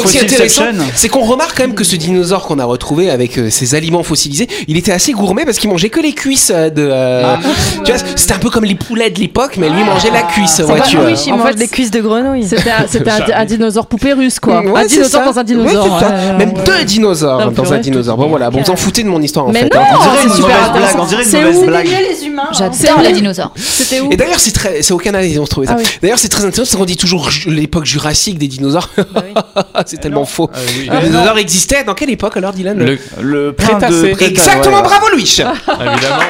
c'est 0.95 1.09
qu'on 1.09 1.21
remarque 1.25 1.57
quand 1.57 1.63
même 1.65 1.75
que 1.75 1.85
ce 1.85 1.97
dinosaure 1.97 2.47
qu'on 2.47 2.59
a 2.59 2.65
retrouvé 2.65 3.11
avec 3.11 3.39
euh, 3.39 3.51
ses 3.51 3.75
aliments 3.75 4.03
fossilisés, 4.03 4.49
il 4.69 4.77
était 4.77 4.93
assez 4.93 5.13
gourmet 5.13 5.45
parce 5.45 5.59
qu'il 5.59 5.71
mangeait 5.71 5.91
que 5.91 6.01
les 6.01 6.13
cuisses 6.13 6.51
euh, 6.55 6.71
de. 6.71 6.89
euh, 6.91 7.37
Tu 7.85 7.93
vois, 7.93 8.01
c'était 8.17 8.35
un 8.35 8.39
peu 8.39 8.51
comme 8.51 8.65
les 8.65 8.75
poulets 8.75 9.11
de 9.11 9.19
l'époque, 9.21 9.57
mais 9.59 9.69
lui 9.69 9.85
mangeait 9.85 10.11
la 10.11 10.23
cuisse. 10.23 10.61
Bah 10.67 10.75
euh. 10.75 11.07
oui, 11.07 11.15
il 11.27 11.33
En 11.33 11.37
mange 11.39 11.49
fait, 11.49 11.55
des 11.55 11.69
cuisses 11.69 11.91
de 11.91 12.01
grenouille. 12.01 12.45
C'était 12.47 12.71
un, 12.71 12.87
c'était 12.89 13.11
un- 13.11 13.21
un 13.35 13.45
dinosaure 13.45 13.87
poupée 13.87 14.13
russe, 14.13 14.41
quoi. 14.41 14.61
Ouais, 14.63 14.81
un 14.81 14.89
c'est 14.89 14.97
dinosaure 14.97 15.23
ça. 15.25 15.33
dans 15.33 15.39
un 15.39 15.45
dinosaure. 15.45 15.85
Ouais, 15.85 15.91
c'est 16.01 16.05
ça. 16.07 16.11
ouais, 16.13 16.17
ouais, 16.33 16.39
Même 16.39 16.53
ouais. 16.55 16.65
deux 16.65 16.85
dinosaures 16.85 17.39
Ah, 17.41 17.45
dans 17.47 17.53
purée, 17.63 17.77
un 17.77 17.81
dinosaure. 17.81 18.17
Bon 18.17 18.29
voilà, 18.29 18.51
bon, 18.51 18.61
vous 18.63 18.71
en 18.71 18.77
foutez 18.77 19.03
de 19.03 19.09
mon 19.09 19.21
histoire 19.23 19.47
en 19.47 19.53
Mais 19.53 19.61
fait. 19.61 19.75
non, 19.75 19.81
hein. 19.81 19.87
On 19.99 20.03
dirait 20.03 20.17
c'est 20.19 20.25
une 20.29 20.33
super 20.35 20.47
mauvaise 20.49 20.59
blague. 20.59 20.71
intéressant. 20.77 20.99
On 21.03 21.07
dirait 21.07 21.23
une 21.23 21.29
C'est 21.29 21.43
mauvaise 21.43 21.59
où 21.59 21.67
blague. 21.67 21.87
les 21.87 22.27
humains. 22.27 22.49
J'adore 22.53 23.03
les 23.03 23.13
dinosaures. 23.13 23.53
C'était 23.57 24.01
où? 24.01 24.11
Et 24.13 24.17
d'ailleurs, 24.17 24.41
c'est 24.41 24.53
très, 24.53 24.83
c'est 24.83 24.93
au 24.93 24.99
Canada 24.99 25.25
ils 25.27 25.41
ont 25.41 25.45
trouvé 25.47 25.67
ça. 25.67 25.77
Ah. 25.79 25.83
D'ailleurs, 26.03 26.19
c'est 26.19 26.29
très 26.29 26.45
intéressant, 26.45 26.71
c'est 26.71 26.77
qu'on 26.77 26.85
dit 26.85 26.97
toujours 26.97 27.31
ju- 27.31 27.51
l'époque 27.51 27.85
jurassique 27.85 28.39
des 28.39 28.49
dinosaures. 28.49 28.89
c'est 29.87 30.01
tellement 30.01 30.25
faux. 30.25 30.51
Ah 30.53 30.59
oui. 30.67 30.91
Les 30.91 31.09
dinosaures 31.09 31.39
existaient 31.39 31.85
dans 31.85 31.95
quelle 31.95 32.11
époque 32.11 32.37
alors, 32.37 32.53
Dylan? 32.53 32.79
Le, 32.79 32.99
Le 33.21 33.53
Crétacé. 33.53 34.15
Exactement, 34.21 34.77
ouais. 34.79 34.83
bravo 34.83 35.09
Louis. 35.11 35.23
évidemment. 35.23 36.23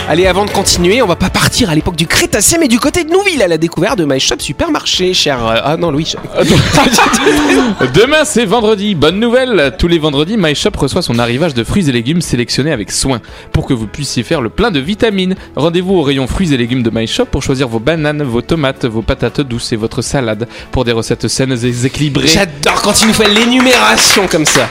Allez, 0.07 0.27
avant 0.27 0.45
de 0.45 0.51
continuer, 0.51 1.01
on 1.01 1.07
va 1.07 1.15
pas 1.15 1.31
partir 1.31 1.71
à 1.71 1.75
l'époque 1.75 1.95
du 1.95 2.05
Crétacé, 2.05 2.57
mais 2.59 2.67
du 2.67 2.79
côté 2.79 3.03
de 3.05 3.09
Nouville, 3.09 3.41
à 3.41 3.47
la 3.47 3.57
découverte 3.57 3.97
de 3.97 4.05
My 4.05 4.19
Shop 4.19 4.35
Supermarché, 4.37 5.15
cher. 5.15 5.43
euh, 5.45 5.55
Ah 5.63 5.77
non, 5.77 5.89
Louis. 5.89 6.13
Demain, 7.95 8.23
c'est 8.23 8.45
vendredi. 8.45 8.93
Bonne 8.93 9.19
nouvelle. 9.19 9.73
Tous 9.79 9.87
les 9.87 9.97
vendredis, 9.97 10.35
My 10.37 10.53
Shop 10.53 10.69
reçoit 10.77 11.01
son 11.01 11.17
arrivage 11.17 11.55
de 11.55 11.63
fruits 11.63 11.89
et 11.89 11.91
légumes 11.91 12.21
sélectionnés 12.21 12.71
avec 12.71 12.91
soin 12.91 13.19
pour 13.51 13.65
que 13.65 13.73
vous 13.73 13.87
puissiez 13.87 14.21
faire 14.21 14.41
le 14.41 14.49
plein 14.49 14.69
de 14.69 14.79
vitamines. 14.79 15.35
Rendez-vous 15.55 15.95
au 15.95 16.03
rayon 16.03 16.27
fruits 16.27 16.53
et 16.53 16.57
légumes 16.57 16.83
de 16.83 16.91
My 16.93 17.07
Shop 17.07 17.25
pour 17.25 17.41
choisir 17.41 17.67
vos 17.67 17.79
bananes, 17.79 18.21
vos 18.21 18.43
tomates, 18.43 18.85
vos 18.85 19.01
patates 19.01 19.41
douces 19.41 19.71
et 19.73 19.75
votre 19.75 20.03
salade 20.03 20.47
pour 20.71 20.85
des 20.85 20.91
recettes 20.91 21.27
saines 21.27 21.57
et 21.63 21.85
équilibrées. 21.85 22.27
J'adore 22.27 22.83
quand 22.83 23.01
il 23.01 23.07
nous 23.07 23.13
fait 23.13 23.27
l'énumération 23.29 24.27
comme 24.27 24.45
ça. 24.45 24.69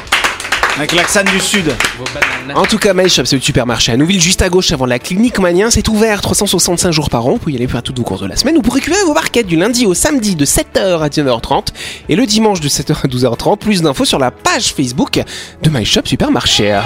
Avec 0.76 0.92
l'accent 0.92 1.22
du 1.22 1.38
sud. 1.38 1.72
En 2.52 2.64
tout 2.64 2.78
cas, 2.78 2.94
My 2.94 3.08
Shop, 3.08 3.24
c'est 3.26 3.36
le 3.36 3.42
supermarché 3.42 3.92
à 3.92 3.96
Nouville, 3.96 4.20
juste 4.20 4.42
à 4.42 4.48
gauche 4.48 4.72
avant 4.72 4.86
la 4.86 4.98
clinique 4.98 5.38
Manien. 5.38 5.70
C'est 5.70 5.86
ouvert 5.86 6.20
365 6.20 6.90
jours 6.90 7.10
par 7.10 7.24
an. 7.26 7.32
Vous 7.32 7.38
pouvez 7.38 7.52
y 7.52 7.56
aller 7.56 7.68
faire 7.68 7.82
toutes 7.82 7.96
vos 7.96 8.04
courses 8.04 8.22
de 8.22 8.26
la 8.26 8.34
semaine 8.34 8.56
ou 8.56 8.60
pour 8.60 8.74
récupérer 8.74 9.04
vos 9.04 9.14
barquettes 9.14 9.46
du 9.46 9.56
lundi 9.56 9.86
au 9.86 9.94
samedi 9.94 10.34
de 10.34 10.44
7h 10.44 11.00
à 11.00 11.08
19h30 11.08 11.68
et 12.08 12.16
le 12.16 12.26
dimanche 12.26 12.60
de 12.60 12.68
7h 12.68 12.92
à 13.04 13.06
12h30. 13.06 13.58
Plus 13.58 13.82
d'infos 13.82 14.04
sur 14.04 14.18
la 14.18 14.32
page 14.32 14.74
Facebook 14.74 15.22
de 15.62 15.70
My 15.70 15.84
Shop 15.84 16.02
Supermarché. 16.06 16.80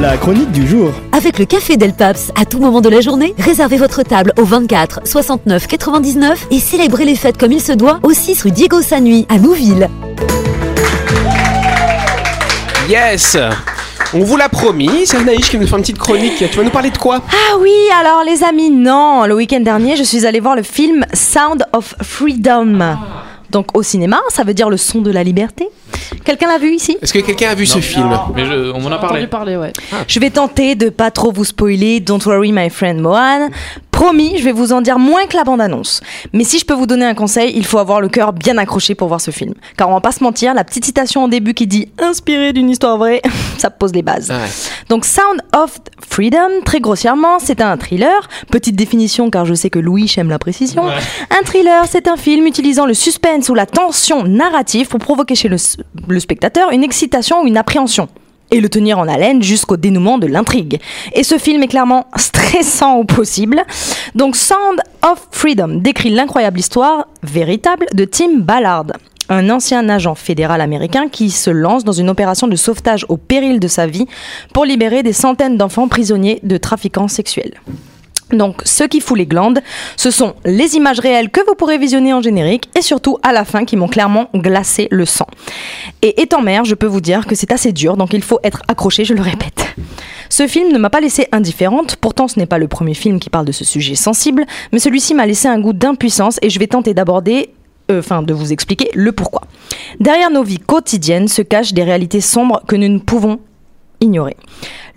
La 0.00 0.16
chronique 0.16 0.52
du 0.52 0.66
jour. 0.66 0.92
Avec 1.12 1.38
le 1.38 1.44
café 1.44 1.76
Del 1.76 1.92
Paps, 1.92 2.32
à 2.40 2.46
tout 2.46 2.58
moment 2.58 2.80
de 2.80 2.88
la 2.88 3.02
journée, 3.02 3.34
réservez 3.38 3.76
votre 3.76 4.02
table 4.02 4.32
au 4.38 4.44
24 4.44 5.00
69 5.04 5.66
99 5.66 6.46
et 6.50 6.58
célébrez 6.58 7.04
les 7.04 7.16
fêtes 7.16 7.36
comme 7.36 7.52
il 7.52 7.60
se 7.60 7.72
doit 7.72 8.00
au 8.02 8.14
6 8.14 8.42
rue 8.44 8.50
Diego 8.50 8.80
Sanui 8.80 9.26
à 9.28 9.38
Nouville. 9.38 9.90
Yes 12.88 13.36
On 14.14 14.20
vous 14.20 14.36
l'a 14.36 14.48
promis, 14.48 15.06
c'est 15.06 15.16
Anaïs 15.16 15.48
qui 15.48 15.58
nous 15.58 15.66
fait 15.66 15.74
une 15.76 15.82
petite 15.82 15.98
chronique. 15.98 16.36
Tu 16.50 16.56
vas 16.56 16.62
nous 16.62 16.70
parler 16.70 16.90
de 16.90 16.98
quoi? 16.98 17.20
Ah 17.30 17.56
oui, 17.58 17.72
alors 18.00 18.22
les 18.24 18.44
amis, 18.44 18.70
non. 18.70 19.24
Le 19.26 19.34
week-end 19.34 19.60
dernier, 19.60 19.96
je 19.96 20.02
suis 20.04 20.24
allée 20.26 20.40
voir 20.40 20.54
le 20.56 20.62
film 20.62 21.04
Sound 21.12 21.64
of 21.72 21.94
Freedom. 22.02 22.96
Donc 23.50 23.76
au 23.76 23.82
cinéma, 23.82 24.20
ça 24.28 24.42
veut 24.44 24.54
dire 24.54 24.68
le 24.68 24.76
son 24.76 25.00
de 25.00 25.10
la 25.10 25.22
liberté. 25.22 25.68
Quelqu'un 26.24 26.48
l'a 26.48 26.58
vu 26.58 26.72
ici? 26.74 26.96
Est-ce 27.00 27.12
que 27.12 27.20
quelqu'un 27.20 27.50
a 27.50 27.54
vu 27.54 27.64
ce 27.66 27.78
film? 27.78 28.10
Mais 28.34 28.44
je- 28.44 28.72
on 28.72 28.80
m'en 28.80 28.90
a 28.90 28.98
parlé. 28.98 29.18
entendu 29.20 29.28
parler, 29.28 29.56
ouais. 29.56 29.72
Je 30.08 30.18
vais 30.18 30.30
tenter 30.30 30.74
de 30.74 30.88
pas 30.88 31.10
trop 31.12 31.32
vous 31.32 31.44
spoiler. 31.44 32.00
Don't 32.00 32.20
worry, 32.26 32.50
my 32.52 32.68
friend 32.70 33.00
Mohan. 33.00 33.48
Promis, 33.96 34.36
je 34.36 34.44
vais 34.44 34.52
vous 34.52 34.74
en 34.74 34.82
dire 34.82 34.98
moins 34.98 35.24
que 35.24 35.38
la 35.38 35.44
bande-annonce. 35.44 36.02
Mais 36.34 36.44
si 36.44 36.58
je 36.58 36.66
peux 36.66 36.74
vous 36.74 36.84
donner 36.84 37.06
un 37.06 37.14
conseil, 37.14 37.54
il 37.56 37.64
faut 37.64 37.78
avoir 37.78 38.02
le 38.02 38.10
cœur 38.10 38.34
bien 38.34 38.58
accroché 38.58 38.94
pour 38.94 39.08
voir 39.08 39.22
ce 39.22 39.30
film. 39.30 39.54
Car 39.78 39.88
on 39.88 39.94
va 39.94 40.02
pas 40.02 40.12
se 40.12 40.22
mentir, 40.22 40.52
la 40.52 40.64
petite 40.64 40.84
citation 40.84 41.24
au 41.24 41.28
début 41.28 41.54
qui 41.54 41.66
dit 41.66 41.88
inspiré 41.98 42.52
d'une 42.52 42.68
histoire 42.68 42.98
vraie, 42.98 43.22
ça 43.56 43.70
pose 43.70 43.94
les 43.94 44.02
bases. 44.02 44.28
Ouais. 44.28 44.50
Donc 44.90 45.06
Sound 45.06 45.40
of 45.56 45.78
Freedom, 46.06 46.60
très 46.66 46.80
grossièrement, 46.80 47.38
c'est 47.38 47.62
un 47.62 47.74
thriller. 47.78 48.28
Petite 48.50 48.76
définition 48.76 49.30
car 49.30 49.46
je 49.46 49.54
sais 49.54 49.70
que 49.70 49.78
Louis 49.78 50.12
aime 50.18 50.28
la 50.28 50.38
précision. 50.38 50.84
Un 50.86 51.42
thriller, 51.46 51.86
c'est 51.88 52.06
un 52.06 52.18
film 52.18 52.46
utilisant 52.46 52.84
le 52.84 52.92
suspense 52.92 53.48
ou 53.48 53.54
la 53.54 53.64
tension 53.64 54.24
narrative 54.24 54.88
pour 54.88 55.00
provoquer 55.00 55.34
chez 55.34 55.48
le, 55.48 55.56
le 56.06 56.20
spectateur 56.20 56.70
une 56.70 56.84
excitation 56.84 57.40
ou 57.40 57.46
une 57.46 57.56
appréhension. 57.56 58.08
Et 58.50 58.60
le 58.60 58.68
tenir 58.68 58.98
en 58.98 59.08
haleine 59.08 59.42
jusqu'au 59.42 59.76
dénouement 59.76 60.18
de 60.18 60.26
l'intrigue. 60.26 60.80
Et 61.14 61.24
ce 61.24 61.38
film 61.38 61.62
est 61.62 61.68
clairement 61.68 62.06
stressant 62.16 62.96
au 62.96 63.04
possible. 63.04 63.64
Donc 64.14 64.36
Sound 64.36 64.80
of 65.02 65.26
Freedom 65.32 65.80
décrit 65.80 66.10
l'incroyable 66.10 66.60
histoire 66.60 67.08
véritable 67.22 67.86
de 67.92 68.04
Tim 68.04 68.38
Ballard, 68.38 68.86
un 69.28 69.50
ancien 69.50 69.88
agent 69.88 70.14
fédéral 70.14 70.60
américain 70.60 71.08
qui 71.10 71.30
se 71.30 71.50
lance 71.50 71.84
dans 71.84 71.92
une 71.92 72.08
opération 72.08 72.46
de 72.46 72.56
sauvetage 72.56 73.04
au 73.08 73.16
péril 73.16 73.60
de 73.60 73.68
sa 73.68 73.86
vie 73.86 74.06
pour 74.52 74.64
libérer 74.64 75.02
des 75.02 75.12
centaines 75.12 75.56
d'enfants 75.56 75.88
prisonniers 75.88 76.40
de 76.42 76.56
trafiquants 76.56 77.08
sexuels. 77.08 77.54
Donc, 78.32 78.62
ce 78.64 78.82
qui 78.82 79.00
fout 79.00 79.16
les 79.16 79.26
glandes, 79.26 79.60
ce 79.96 80.10
sont 80.10 80.34
les 80.44 80.74
images 80.74 80.98
réelles 80.98 81.30
que 81.30 81.40
vous 81.46 81.54
pourrez 81.54 81.78
visionner 81.78 82.12
en 82.12 82.20
générique 82.20 82.68
et 82.76 82.82
surtout 82.82 83.18
à 83.22 83.32
la 83.32 83.44
fin 83.44 83.64
qui 83.64 83.76
m'ont 83.76 83.86
clairement 83.86 84.28
glacé 84.34 84.88
le 84.90 85.04
sang. 85.04 85.26
Et 86.02 86.20
étant 86.20 86.42
mère, 86.42 86.64
je 86.64 86.74
peux 86.74 86.86
vous 86.86 87.00
dire 87.00 87.26
que 87.26 87.36
c'est 87.36 87.52
assez 87.52 87.72
dur, 87.72 87.96
donc 87.96 88.12
il 88.12 88.22
faut 88.22 88.40
être 88.42 88.62
accroché, 88.66 89.04
je 89.04 89.14
le 89.14 89.22
répète. 89.22 89.66
Ce 90.28 90.48
film 90.48 90.72
ne 90.72 90.78
m'a 90.78 90.90
pas 90.90 91.00
laissé 91.00 91.28
indifférente, 91.30 91.96
pourtant 91.96 92.26
ce 92.26 92.38
n'est 92.38 92.46
pas 92.46 92.58
le 92.58 92.66
premier 92.66 92.94
film 92.94 93.20
qui 93.20 93.30
parle 93.30 93.46
de 93.46 93.52
ce 93.52 93.64
sujet 93.64 93.94
sensible, 93.94 94.44
mais 94.72 94.80
celui-ci 94.80 95.14
m'a 95.14 95.26
laissé 95.26 95.46
un 95.46 95.60
goût 95.60 95.72
d'impuissance 95.72 96.38
et 96.42 96.50
je 96.50 96.58
vais 96.58 96.66
tenter 96.66 96.94
d'aborder 96.94 97.50
euh, 97.92 98.00
enfin 98.00 98.22
de 98.22 98.34
vous 98.34 98.52
expliquer 98.52 98.90
le 98.94 99.12
pourquoi. 99.12 99.42
Derrière 100.00 100.30
nos 100.30 100.42
vies 100.42 100.58
quotidiennes 100.58 101.28
se 101.28 101.42
cachent 101.42 101.72
des 101.72 101.84
réalités 101.84 102.20
sombres 102.20 102.60
que 102.66 102.74
nous 102.74 102.88
ne 102.88 102.98
pouvons 102.98 103.38
ignorer. 104.00 104.36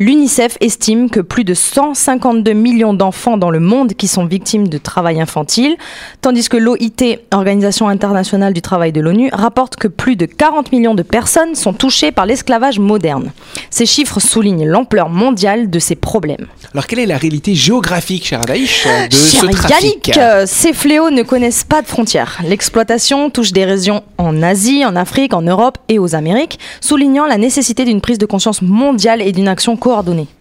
L'UNICEF 0.01 0.57
estime 0.61 1.09
que 1.09 1.19
plus 1.19 1.43
de 1.43 1.53
152 1.53 2.53
millions 2.53 2.93
d'enfants 2.93 3.35
dans 3.35 3.49
le 3.49 3.59
monde 3.59 3.95
qui 3.95 4.07
sont 4.07 4.23
victimes 4.23 4.69
de 4.69 4.77
travail 4.77 5.19
infantile, 5.19 5.75
tandis 6.21 6.47
que 6.47 6.55
l'OIT, 6.55 7.19
Organisation 7.33 7.89
internationale 7.89 8.53
du 8.53 8.61
travail 8.61 8.93
de 8.93 9.01
l'ONU, 9.01 9.29
rapporte 9.33 9.75
que 9.75 9.89
plus 9.89 10.15
de 10.15 10.25
40 10.25 10.71
millions 10.71 10.95
de 10.95 11.03
personnes 11.03 11.53
sont 11.53 11.73
touchées 11.73 12.13
par 12.13 12.25
l'esclavage 12.25 12.79
moderne. 12.79 13.33
Ces 13.71 13.85
chiffres 13.85 14.21
soulignent 14.21 14.65
l'ampleur 14.65 15.09
mondiale 15.09 15.69
de 15.69 15.79
ces 15.79 15.95
problèmes. 15.95 16.47
Alors, 16.73 16.87
quelle 16.87 16.99
est 16.99 17.05
la 17.05 17.17
réalité 17.17 17.53
géographique, 17.53 18.25
cher 18.25 18.41
Anaïs, 18.41 18.69
de 18.69 18.69
Cher 18.69 19.07
ce 19.11 19.45
trafic 19.47 20.07
Yannick, 20.07 20.17
euh, 20.17 20.45
ces 20.47 20.71
fléaux 20.71 21.09
ne 21.09 21.23
connaissent 21.23 21.65
pas 21.65 21.81
de 21.81 21.87
frontières. 21.87 22.39
L'exploitation 22.47 23.29
touche 23.29 23.51
des 23.51 23.65
régions 23.65 24.03
en 24.17 24.41
Asie, 24.41 24.85
en 24.85 24.95
Afrique, 24.95 25.33
en 25.33 25.41
Europe 25.41 25.77
et 25.89 25.99
aux 25.99 26.15
Amériques, 26.15 26.57
soulignant 26.79 27.25
la 27.25 27.37
nécessité 27.37 27.83
d'une 27.83 27.99
prise 27.99 28.17
de 28.17 28.25
conscience 28.25 28.61
mondiale 28.61 29.21
et 29.21 29.33
d'une 29.33 29.49
action 29.49 29.75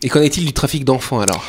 Et 0.03 0.09
qu'en 0.09 0.21
est-il 0.21 0.45
du 0.45 0.53
trafic 0.53 0.85
d'enfants 0.85 1.21
alors? 1.21 1.43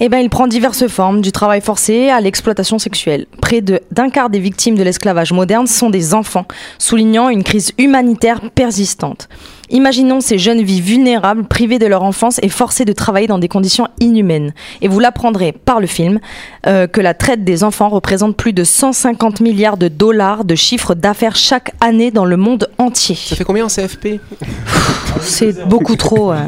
Eh 0.00 0.08
ben, 0.08 0.18
il 0.18 0.28
prend 0.28 0.46
diverses 0.48 0.88
formes, 0.88 1.20
du 1.20 1.30
travail 1.30 1.60
forcé 1.60 2.08
à 2.08 2.20
l'exploitation 2.20 2.78
sexuelle. 2.80 3.26
Près 3.40 3.60
de- 3.60 3.80
d'un 3.92 4.10
quart 4.10 4.28
des 4.28 4.40
victimes 4.40 4.74
de 4.76 4.82
l'esclavage 4.82 5.32
moderne 5.32 5.66
sont 5.68 5.88
des 5.88 6.14
enfants, 6.14 6.46
soulignant 6.78 7.28
une 7.28 7.44
crise 7.44 7.72
humanitaire 7.78 8.40
persistante. 8.54 9.28
Imaginons 9.70 10.20
ces 10.20 10.38
jeunes 10.38 10.62
vies 10.62 10.80
vulnérables, 10.80 11.44
privées 11.44 11.78
de 11.78 11.86
leur 11.86 12.02
enfance 12.02 12.38
et 12.42 12.48
forcées 12.48 12.84
de 12.84 12.92
travailler 12.92 13.26
dans 13.26 13.38
des 13.38 13.48
conditions 13.48 13.88
inhumaines. 14.00 14.52
Et 14.82 14.88
vous 14.88 15.00
l'apprendrez 15.00 15.52
par 15.52 15.80
le 15.80 15.86
film 15.86 16.20
euh, 16.66 16.86
que 16.86 17.00
la 17.00 17.14
traite 17.14 17.44
des 17.44 17.64
enfants 17.64 17.88
représente 17.88 18.36
plus 18.36 18.52
de 18.52 18.62
150 18.62 19.40
milliards 19.40 19.76
de 19.76 19.88
dollars 19.88 20.44
de 20.44 20.54
chiffre 20.54 20.94
d'affaires 20.94 21.36
chaque 21.36 21.72
année 21.80 22.10
dans 22.10 22.24
le 22.26 22.36
monde 22.36 22.68
entier. 22.78 23.14
Ça 23.14 23.36
fait 23.36 23.44
combien 23.44 23.64
en 23.64 23.68
CFP 23.68 24.20
C'est 25.20 25.66
beaucoup 25.66 25.96
trop. 25.96 26.32
euh. 26.32 26.42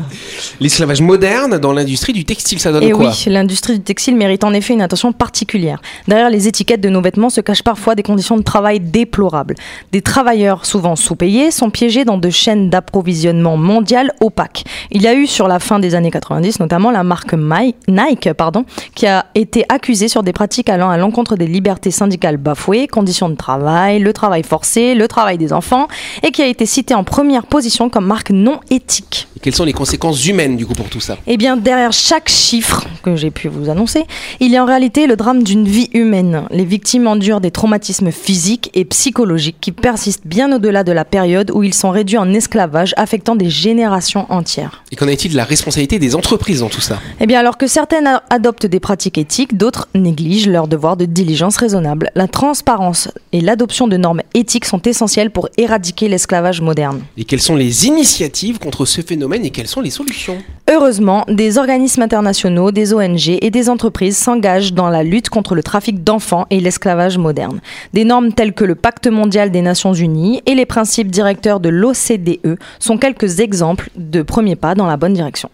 L'esclavage 0.60 1.00
moderne 1.00 1.58
dans 1.58 1.72
l'industrie 1.72 2.12
du 2.12 2.24
textile, 2.24 2.58
ça 2.60 2.70
donne 2.72 2.82
Et 2.82 2.90
quoi 2.90 3.08
oui, 3.08 3.24
l'industrie 3.32 3.78
du 3.78 3.84
textile 3.84 4.16
mérite 4.16 4.44
en 4.44 4.52
effet 4.52 4.74
une 4.74 4.82
attention 4.82 5.12
particulière. 5.12 5.80
Derrière 6.06 6.28
les 6.30 6.48
étiquettes 6.48 6.80
de 6.80 6.88
nos 6.90 7.00
vêtements 7.00 7.30
se 7.30 7.40
cachent 7.40 7.62
parfois 7.62 7.94
des 7.94 8.02
conditions 8.02 8.36
de 8.36 8.42
travail 8.42 8.80
déplorables. 8.80 9.54
Des 9.92 10.02
travailleurs 10.02 10.66
souvent 10.66 10.96
sous-payés 10.96 11.50
sont 11.50 11.70
piégés 11.70 12.04
dans 12.04 12.18
de 12.18 12.28
chaînes 12.30 12.68
d'approvisionnement 12.68 13.05
mondiales 13.12 14.12
opaques. 14.20 14.64
Il 14.90 15.02
y 15.02 15.06
a 15.06 15.14
eu 15.14 15.26
sur 15.26 15.48
la 15.48 15.58
fin 15.58 15.78
des 15.78 15.94
années 15.94 16.10
90 16.10 16.60
notamment 16.60 16.90
la 16.90 17.02
marque 17.04 17.34
My- 17.36 17.74
Nike 17.88 18.32
pardon, 18.32 18.64
qui 18.94 19.06
a 19.06 19.26
été 19.34 19.64
accusée 19.68 20.08
sur 20.08 20.22
des 20.22 20.32
pratiques 20.32 20.68
allant 20.68 20.90
à 20.90 20.96
l'encontre 20.96 21.36
des 21.36 21.46
libertés 21.46 21.90
syndicales 21.90 22.36
bafouées, 22.36 22.86
conditions 22.86 23.28
de 23.28 23.34
travail, 23.36 23.98
le 24.00 24.12
travail 24.12 24.42
forcé, 24.42 24.94
le 24.94 25.08
travail 25.08 25.38
des 25.38 25.52
enfants, 25.52 25.88
et 26.22 26.30
qui 26.30 26.42
a 26.42 26.46
été 26.46 26.66
citée 26.66 26.94
en 26.94 27.04
première 27.04 27.46
position 27.46 27.88
comme 27.88 28.06
marque 28.06 28.30
non 28.30 28.60
éthique. 28.70 29.28
Et 29.36 29.40
Quelles 29.40 29.54
sont 29.54 29.64
les 29.64 29.72
conséquences 29.72 30.26
humaines 30.26 30.56
du 30.56 30.66
coup 30.66 30.74
pour 30.74 30.88
tout 30.88 31.00
ça? 31.00 31.16
Eh 31.26 31.36
bien, 31.36 31.56
derrière 31.56 31.92
chaque 31.92 32.28
chiffre 32.28 32.86
que 33.02 33.16
j'ai 33.16 33.30
pu 33.30 33.48
vous 33.48 33.68
annoncer, 33.70 34.04
il 34.40 34.50
y 34.50 34.56
a 34.56 34.62
en 34.62 34.66
réalité 34.66 35.06
le 35.06 35.16
drame 35.16 35.42
d'une 35.42 35.66
vie 35.66 35.88
humaine. 35.92 36.42
Les 36.50 36.64
victimes 36.64 37.06
endurent 37.06 37.40
des 37.40 37.50
traumatismes 37.50 38.10
physiques 38.10 38.70
et 38.74 38.84
psychologiques 38.84 39.56
qui 39.60 39.72
persistent 39.72 40.26
bien 40.26 40.52
au-delà 40.52 40.84
de 40.84 40.92
la 40.92 41.04
période 41.04 41.50
où 41.54 41.62
ils 41.62 41.74
sont 41.74 41.90
réduits 41.90 42.18
en 42.18 42.32
esclavage, 42.32 42.94
affectant 42.96 43.36
des 43.36 43.50
générations 43.50 44.26
entières. 44.30 44.82
Et 44.90 44.96
qu'en 44.96 45.08
est-il 45.08 45.32
de 45.32 45.36
la 45.36 45.44
responsabilité 45.44 45.98
des 45.98 46.14
entreprises 46.14 46.60
dans 46.60 46.68
tout 46.68 46.80
ça? 46.80 46.98
Eh 47.20 47.26
bien, 47.26 47.38
alors 47.40 47.58
que 47.58 47.66
certaines 47.66 48.20
adoptent 48.30 48.66
des 48.66 48.80
pratiques 48.80 49.18
éthiques, 49.18 49.56
d'autres 49.56 49.88
négligent 49.94 50.48
leur 50.48 50.68
devoir 50.68 50.96
de 50.96 51.04
diligence 51.04 51.56
raisonnable. 51.56 52.10
La 52.14 52.28
transparence 52.28 53.08
et 53.32 53.40
l'adoption 53.40 53.88
de 53.88 53.96
normes 53.96 54.22
éthiques 54.34 54.64
sont 54.64 54.82
essentielles 54.82 55.30
pour 55.30 55.48
éradiquer 55.56 56.08
l'esclavage 56.08 56.60
moderne. 56.60 57.02
Et 57.16 57.24
quelles 57.24 57.40
sont 57.40 57.56
les 57.56 57.86
initiatives 57.86 58.58
contre 58.58 58.84
ce 58.84 59.00
phénomène 59.00 59.44
et 59.44 59.50
quelles 59.50 59.68
sont 59.68 59.80
les 59.80 59.90
solutions? 59.90 60.38
Heureusement, 60.68 61.24
des 61.28 61.58
organismes 61.58 62.02
internationaux, 62.02 62.72
des 62.72 62.92
ONG 62.92 63.38
et 63.40 63.50
des 63.50 63.70
entreprises 63.70 64.16
s'engagent 64.16 64.72
dans 64.72 64.88
la 64.88 65.04
lutte 65.04 65.28
contre 65.28 65.54
le 65.54 65.62
trafic 65.62 66.02
d'enfants 66.02 66.46
et 66.50 66.60
l'esclavage 66.60 67.18
moderne. 67.18 67.60
Des 67.92 68.04
normes 68.04 68.32
telles 68.32 68.52
que 68.52 68.64
le 68.64 68.74
Pacte 68.74 69.06
mondial 69.06 69.50
des 69.50 69.62
Nations 69.62 69.94
Unies 69.94 70.42
et 70.46 70.54
les 70.54 70.66
principes 70.66 71.10
directeurs 71.10 71.60
de 71.60 71.68
l'OCDE 71.68 72.58
sont 72.86 72.98
quelques 72.98 73.40
exemples 73.40 73.90
de 73.96 74.22
premiers 74.22 74.56
pas 74.56 74.74
dans 74.74 74.86
la 74.86 74.96
bonne 74.96 75.12
direction. 75.12 75.50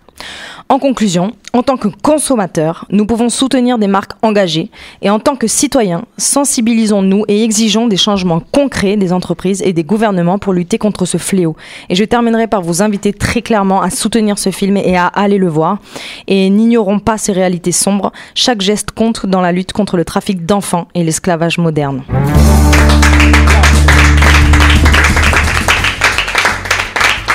En 0.68 0.78
conclusion, 0.78 1.32
en 1.52 1.62
tant 1.62 1.76
que 1.76 1.88
consommateurs, 1.88 2.86
nous 2.90 3.04
pouvons 3.04 3.28
soutenir 3.28 3.78
des 3.78 3.86
marques 3.86 4.12
engagées 4.22 4.70
et 5.02 5.10
en 5.10 5.18
tant 5.18 5.36
que 5.36 5.46
citoyens, 5.46 6.04
sensibilisons-nous 6.16 7.24
et 7.28 7.42
exigeons 7.42 7.88
des 7.88 7.96
changements 7.96 8.40
concrets 8.40 8.96
des 8.96 9.12
entreprises 9.12 9.62
et 9.62 9.72
des 9.72 9.84
gouvernements 9.84 10.38
pour 10.38 10.52
lutter 10.52 10.78
contre 10.78 11.04
ce 11.04 11.18
fléau. 11.18 11.56
Et 11.88 11.94
je 11.94 12.04
terminerai 12.04 12.46
par 12.46 12.62
vous 12.62 12.82
inviter 12.82 13.12
très 13.12 13.42
clairement 13.42 13.82
à 13.82 13.90
soutenir 13.90 14.38
ce 14.38 14.50
film 14.50 14.76
et 14.76 14.96
à 14.96 15.06
aller 15.06 15.38
le 15.38 15.48
voir. 15.48 15.78
Et 16.26 16.48
n'ignorons 16.48 17.00
pas 17.00 17.18
ces 17.18 17.32
réalités 17.32 17.72
sombres. 17.72 18.12
Chaque 18.34 18.60
geste 18.60 18.92
compte 18.92 19.26
dans 19.26 19.40
la 19.40 19.52
lutte 19.52 19.72
contre 19.72 19.96
le 19.96 20.04
trafic 20.04 20.46
d'enfants 20.46 20.88
et 20.94 21.04
l'esclavage 21.04 21.58
moderne. 21.58 22.02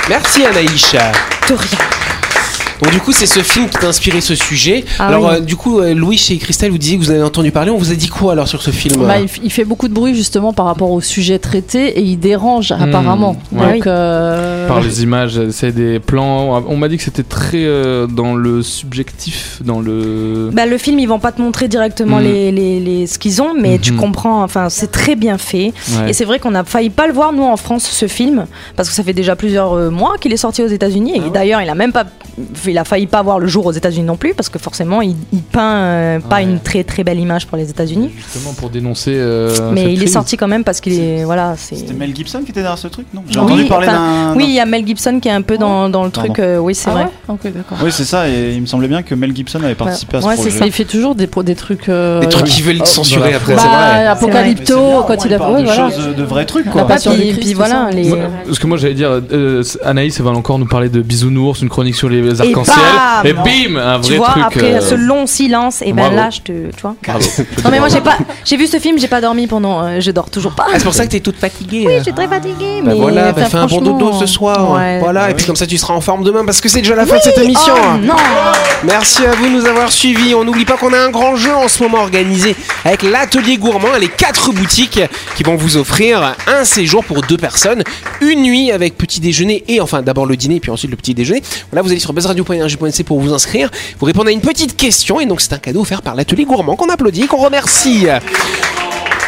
Merci 0.08 0.46
Anaïs. 0.46 0.92
De 1.48 1.54
rien. 1.54 1.97
Donc 2.82 2.92
du 2.92 3.00
coup, 3.00 3.12
c'est 3.12 3.26
ce 3.26 3.40
film 3.40 3.68
qui 3.68 3.76
t'a 3.78 3.88
inspiré 3.88 4.20
ce 4.20 4.34
sujet. 4.34 4.84
Ah 4.98 5.08
alors 5.08 5.24
oui. 5.24 5.36
euh, 5.36 5.40
du 5.40 5.56
coup, 5.56 5.80
euh, 5.80 5.94
Louis 5.94 6.24
et 6.30 6.36
Christelle, 6.38 6.70
vous 6.70 6.78
disiez 6.78 6.96
que 6.96 7.02
vous 7.02 7.10
avez 7.10 7.22
entendu 7.22 7.50
parler. 7.50 7.70
On 7.70 7.76
vous 7.78 7.90
a 7.90 7.94
dit 7.94 8.08
quoi 8.08 8.32
alors 8.32 8.46
sur 8.46 8.62
ce 8.62 8.70
film 8.70 9.04
Bah, 9.06 9.18
il, 9.18 9.26
f- 9.26 9.40
il 9.42 9.50
fait 9.50 9.64
beaucoup 9.64 9.88
de 9.88 9.94
bruit 9.94 10.14
justement 10.14 10.52
par 10.52 10.66
rapport 10.66 10.90
au 10.92 11.00
sujet 11.00 11.38
traité 11.38 11.98
et 11.98 12.02
il 12.02 12.18
dérange 12.18 12.70
apparemment. 12.72 13.36
ouais. 13.52 13.74
Donc, 13.74 13.86
euh, 13.86 14.68
Par 14.68 14.80
les 14.80 15.02
images, 15.02 15.40
c'est 15.50 15.72
des 15.72 15.98
plans. 15.98 16.62
On 16.68 16.76
m'a 16.76 16.88
dit 16.88 16.96
que 16.98 17.02
c'était 17.02 17.22
très 17.24 17.64
euh, 17.64 18.06
dans 18.06 18.34
le 18.34 18.62
subjectif, 18.62 19.60
dans 19.64 19.80
le. 19.80 20.50
Bah, 20.52 20.66
le 20.66 20.78
film, 20.78 20.98
ils 21.00 21.06
vont 21.08 21.18
pas 21.18 21.32
te 21.32 21.42
montrer 21.42 21.68
directement 21.68 22.18
Mhm. 22.18 22.22
les, 22.24 22.52
les, 22.52 22.80
les- 22.80 23.06
ce 23.06 23.18
qu'ils 23.18 23.42
ont, 23.42 23.54
mais 23.58 23.78
tu 23.78 23.92
Mhm. 23.92 23.98
comprends, 23.98 24.42
enfin, 24.42 24.68
c'est 24.68 24.90
très 24.92 25.16
bien 25.16 25.36
fait. 25.38 25.72
Ouais. 26.00 26.10
Et 26.10 26.12
c'est 26.12 26.24
vrai 26.24 26.38
qu'on 26.38 26.54
a 26.54 26.62
failli 26.64 26.90
pas 26.90 27.06
le 27.06 27.12
voir, 27.12 27.32
nous, 27.32 27.42
en 27.44 27.56
France, 27.56 27.84
ce 27.90 28.06
film, 28.06 28.46
parce 28.76 28.88
que 28.88 28.94
ça 28.94 29.02
fait 29.02 29.12
déjà 29.12 29.34
plusieurs 29.36 29.72
euh, 29.72 29.90
mois 29.90 30.16
qu'il 30.20 30.32
est 30.32 30.36
sorti 30.38 30.62
aux 30.62 30.68
États-Unis. 30.68 31.14
Ah 31.20 31.26
Et 31.26 31.30
d'ailleurs, 31.30 31.60
il 31.60 31.68
a 31.68 31.74
même 31.74 31.92
pas. 31.92 32.04
Il 32.70 32.78
a 32.78 32.84
failli 32.84 33.06
pas 33.06 33.22
voir 33.22 33.38
le 33.38 33.46
jour 33.46 33.66
aux 33.66 33.72
États-Unis 33.72 34.04
non 34.06 34.16
plus, 34.16 34.34
parce 34.34 34.48
que 34.48 34.58
forcément, 34.58 35.00
il, 35.02 35.16
il 35.32 35.40
peint 35.42 35.76
euh, 35.76 36.20
pas 36.20 36.36
Ouais. 36.36 36.42
une 36.44 36.60
très 36.60 36.84
très 36.84 37.02
belle 37.04 37.18
image 37.18 37.46
pour 37.46 37.56
les 37.58 37.68
États-Unis. 37.70 38.10
Justement 38.16 38.52
pour 38.54 38.70
dénoncer. 38.70 39.12
euh, 39.14 39.70
Mais 39.72 39.82
cette 39.84 39.92
il 39.92 40.02
est 40.02 40.06
sorti 40.06 40.36
quand 40.36 40.48
même 40.48 40.64
parce 40.64 40.80
qu'il 40.80 40.92
est. 40.98 41.24
Voilà, 41.24 41.54
c'est. 41.56 41.76
C'était 41.76 41.94
Mel 41.94 42.14
Gibson 42.14 42.40
qui 42.44 42.50
était 42.52 42.60
derrière 42.62 42.78
ce 42.78 42.88
truc, 42.88 43.06
non 43.14 43.22
J'ai 43.28 43.38
Oui, 43.40 43.44
entendu 43.46 43.64
parler 43.64 43.86
d'un. 43.86 44.34
Oui, 44.36 44.44
il 44.48 44.54
y 44.54 44.60
a 44.60 44.66
Mel 44.66 44.86
Gibson 44.86 45.18
qui 45.20 45.28
est 45.28 45.32
un 45.32 45.42
peu 45.42 45.58
dans, 45.58 45.88
dans 45.88 46.04
le 46.04 46.10
Pardon. 46.10 46.32
truc. 46.32 46.38
euh, 46.44 46.58
oui, 46.58 46.74
c'est 46.74 46.90
ah 46.90 46.92
vrai. 46.94 47.04
ouais. 47.28 47.52
Oui, 47.82 47.90
c'est 47.92 48.04
ça, 48.04 48.28
et 48.28 48.52
il 48.54 48.60
me 48.60 48.66
semblait 48.66 48.88
bien 48.88 49.02
que 49.02 49.14
Mel 49.14 49.34
Gibson 49.34 49.62
avait 49.62 49.74
participé 49.74 50.16
à 50.18 50.20
ce 50.20 50.26
projet. 50.26 50.50
ça. 50.50 50.66
Il 50.66 50.72
fait 50.72 50.84
toujours 50.84 51.14
des, 51.14 51.26
des 51.44 51.54
trucs. 51.54 51.88
euh, 51.88 52.20
Des 52.20 52.28
trucs 52.28 52.46
qui 52.46 52.62
veulent 52.62 52.84
censurer 52.86 53.20
voilà. 53.32 53.36
après. 53.36 53.54
bah, 53.56 53.62
c'est 53.62 53.68
vrai. 53.68 54.06
Apocalypto, 54.06 55.02
quand 55.06 55.24
il 55.24 55.34
a. 55.34 55.38
choses, 55.90 56.16
de 56.16 56.22
vrais 56.22 56.46
trucs, 56.46 56.70
quoi. 56.70 56.86
Puis, 56.86 57.54
voilà, 57.54 57.90
parce 58.46 58.58
que 58.58 58.66
moi 58.66 58.76
j'allais 58.76 58.94
dire, 58.94 59.20
Anaïs 59.84 60.18
elle 60.18 60.24
va 60.24 60.30
encore 60.32 60.58
nous 60.58 60.66
parler 60.66 60.88
de 60.88 61.00
bisounours, 61.00 61.62
une 61.62 61.68
chronique 61.68 61.94
sur 61.94 62.08
les 62.08 62.40
arcs-en-ciel, 62.40 62.54
bam 62.64 63.26
et 63.26 63.32
bim, 63.32 63.76
un 63.76 64.00
Tu 64.00 64.08
vrai 64.10 64.16
vois, 64.18 64.28
truc. 64.30 64.42
après 64.46 64.74
euh, 64.74 64.80
ce 64.80 64.94
long 64.94 65.26
silence, 65.26 65.82
et 65.82 65.92
ben 65.92 66.02
bravo. 66.02 66.16
là, 66.16 66.30
je 66.30 66.40
te, 66.40 66.52
tu 66.52 66.80
vois. 66.82 66.94
bravo. 67.06 67.24
Non 67.64 67.70
mais 67.70 67.78
moi 67.80 67.88
j'ai 67.88 68.00
pas, 68.00 68.16
j'ai 68.44 68.56
vu 68.56 68.66
ce 68.66 68.78
film, 68.78 68.98
j'ai 68.98 69.08
pas 69.08 69.20
dormi 69.20 69.46
pendant, 69.46 69.82
euh, 69.84 70.00
je 70.00 70.10
dors 70.10 70.30
toujours 70.30 70.52
pas. 70.52 70.66
Ah, 70.68 70.74
c'est 70.78 70.84
pour 70.84 70.94
ça 70.94 71.06
que 71.06 71.10
t'es 71.12 71.20
toute 71.20 71.36
fatiguée. 71.38 71.84
Oui, 71.86 71.92
je 71.98 72.02
suis 72.04 72.12
très 72.12 72.28
fatiguée, 72.28 72.80
Bah 72.82 72.90
mais 72.92 72.98
voilà, 73.00 73.32
bah 73.32 73.44
fais 73.46 73.56
un 73.56 73.66
bon 73.66 73.80
dodo 73.80 74.12
ce 74.12 74.26
soir. 74.26 74.72
ouais. 74.72 74.98
Voilà, 75.00 75.30
et 75.30 75.34
puis 75.34 75.44
comme 75.46 75.56
ça 75.56 75.66
tu 75.66 75.76
seras 75.78 75.94
en 75.94 76.00
forme 76.00 76.24
demain 76.24 76.44
parce 76.44 76.60
que 76.60 76.68
c'est 76.68 76.80
déjà 76.80 76.94
la 76.94 77.06
fin 77.06 77.16
de 77.16 77.22
cette 77.22 77.36
Oui, 77.38 77.44
émission. 77.44 77.74
oh, 77.76 77.96
non. 78.02 78.14
Merci 78.84 79.24
à 79.26 79.32
vous 79.32 79.44
de 79.46 79.50
nous 79.50 79.66
avoir 79.66 79.90
suivis. 79.90 80.34
On 80.34 80.44
n'oublie 80.44 80.64
pas 80.64 80.76
qu'on 80.76 80.92
a 80.92 80.98
un 80.98 81.10
grand 81.10 81.36
jeu 81.36 81.54
en 81.54 81.68
ce 81.68 81.82
moment 81.82 81.98
organisé 81.98 82.54
avec 82.84 83.02
l'atelier 83.02 83.56
gourmand 83.56 83.94
et 83.96 84.00
les 84.00 84.08
quatre 84.08 84.52
boutiques 84.52 85.00
qui 85.36 85.42
vont 85.42 85.56
vous 85.56 85.76
offrir 85.76 86.34
un 86.46 86.64
séjour 86.64 87.04
pour 87.04 87.22
deux 87.22 87.36
personnes, 87.36 87.82
une 88.20 88.42
nuit 88.42 88.70
avec 88.72 88.96
petit 88.96 89.20
déjeuner 89.20 89.64
et 89.68 89.80
enfin 89.80 90.02
d'abord 90.02 90.26
le 90.26 90.36
dîner 90.36 90.60
puis 90.60 90.70
ensuite 90.70 90.90
le 90.90 90.96
petit 90.96 91.14
déjeuner. 91.14 91.42
Voilà, 91.70 91.82
vous 91.82 91.90
allez 91.90 92.00
sur 92.00 92.12
pour 93.04 93.20
vous 93.20 93.32
inscrire. 93.32 93.70
Vous 93.98 94.06
répondez 94.06 94.30
à 94.30 94.32
une 94.32 94.40
petite 94.40 94.76
question 94.76 95.20
et 95.20 95.26
donc 95.26 95.40
c'est 95.40 95.52
un 95.52 95.58
cadeau 95.58 95.80
offert 95.82 96.02
par 96.02 96.14
l'atelier 96.14 96.44
gourmand 96.44 96.76
qu'on 96.76 96.88
applaudit, 96.88 97.22
et 97.24 97.26
qu'on 97.26 97.38
remercie. 97.38 98.06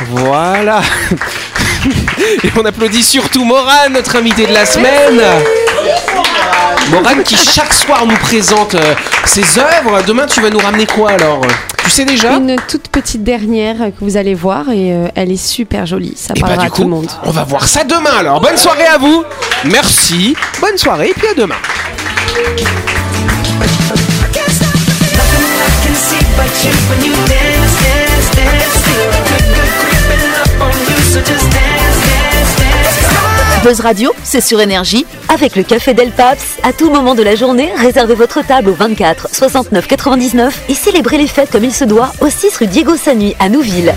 Voilà. 0.09 0.81
Et 2.45 2.51
on 2.59 2.65
applaudit 2.65 3.03
surtout 3.03 3.45
Morane, 3.45 3.95
notre 3.95 4.17
invité 4.17 4.47
de 4.47 4.53
la 4.53 4.67
semaine. 4.67 5.21
Morane 6.91 7.23
qui 7.23 7.37
chaque 7.37 7.73
soir 7.73 8.05
nous 8.07 8.17
présente 8.17 8.75
euh, 8.75 8.95
ses 9.25 9.59
œuvres. 9.59 10.03
Demain, 10.07 10.27
tu 10.27 10.41
vas 10.41 10.51
nous 10.51 10.59
ramener 10.59 10.85
quoi 10.87 11.13
alors? 11.13 11.41
Tu 11.85 11.91
sais 11.91 12.05
déjà? 12.05 12.37
Une 12.37 12.57
toute 12.69 12.89
petite 12.89 13.23
dernière 13.25 13.77
que 13.79 14.05
vous 14.05 14.17
allez 14.17 14.35
voir 14.35 14.69
et 14.71 14.93
euh, 14.93 15.09
elle 15.15 15.31
est 15.31 15.43
super 15.43 15.87
jolie. 15.87 16.15
Ça 16.17 16.35
Et 16.37 16.41
bah 16.41 16.49
parlera 16.49 16.67
du 16.67 16.73
à 16.73 16.77
tout 16.77 16.83
le 16.83 16.91
monde. 16.91 17.09
on 17.25 17.31
va 17.31 17.45
voir 17.45 17.67
ça 17.67 17.85
demain 17.85 18.19
alors. 18.19 18.41
Bonne 18.41 18.59
soirée 18.59 18.87
à 18.87 18.99
vous. 18.99 19.25
Merci. 19.65 20.37
Bonne 20.61 20.77
soirée 20.77 21.09
et 21.11 21.15
puis 21.15 21.29
à 21.29 21.35
demain. 21.35 21.57
Buzz 33.63 33.81
Radio, 33.81 34.15
c'est 34.25 34.41
sur 34.41 34.61
énergie. 34.61 35.05
Avec 35.29 35.55
le 35.55 35.63
café 35.63 35.93
Del 35.93 36.11
Paps, 36.11 36.59
à 36.63 36.73
tout 36.73 36.91
moment 36.91 37.15
de 37.15 37.23
la 37.23 37.35
journée, 37.35 37.71
réservez 37.77 38.15
votre 38.15 38.45
table 38.45 38.71
au 38.71 38.75
24 38.75 39.29
69 39.33 39.87
99 39.87 40.63
et 40.69 40.75
célébrez 40.75 41.19
les 41.19 41.27
fêtes 41.27 41.51
comme 41.51 41.65
il 41.65 41.75
se 41.75 41.85
doit 41.85 42.13
au 42.21 42.31
6 42.31 42.57
rue 42.57 42.67
Diego 42.67 42.97
Sanui 42.97 43.35
à 43.39 43.49
Nouville. 43.49 43.95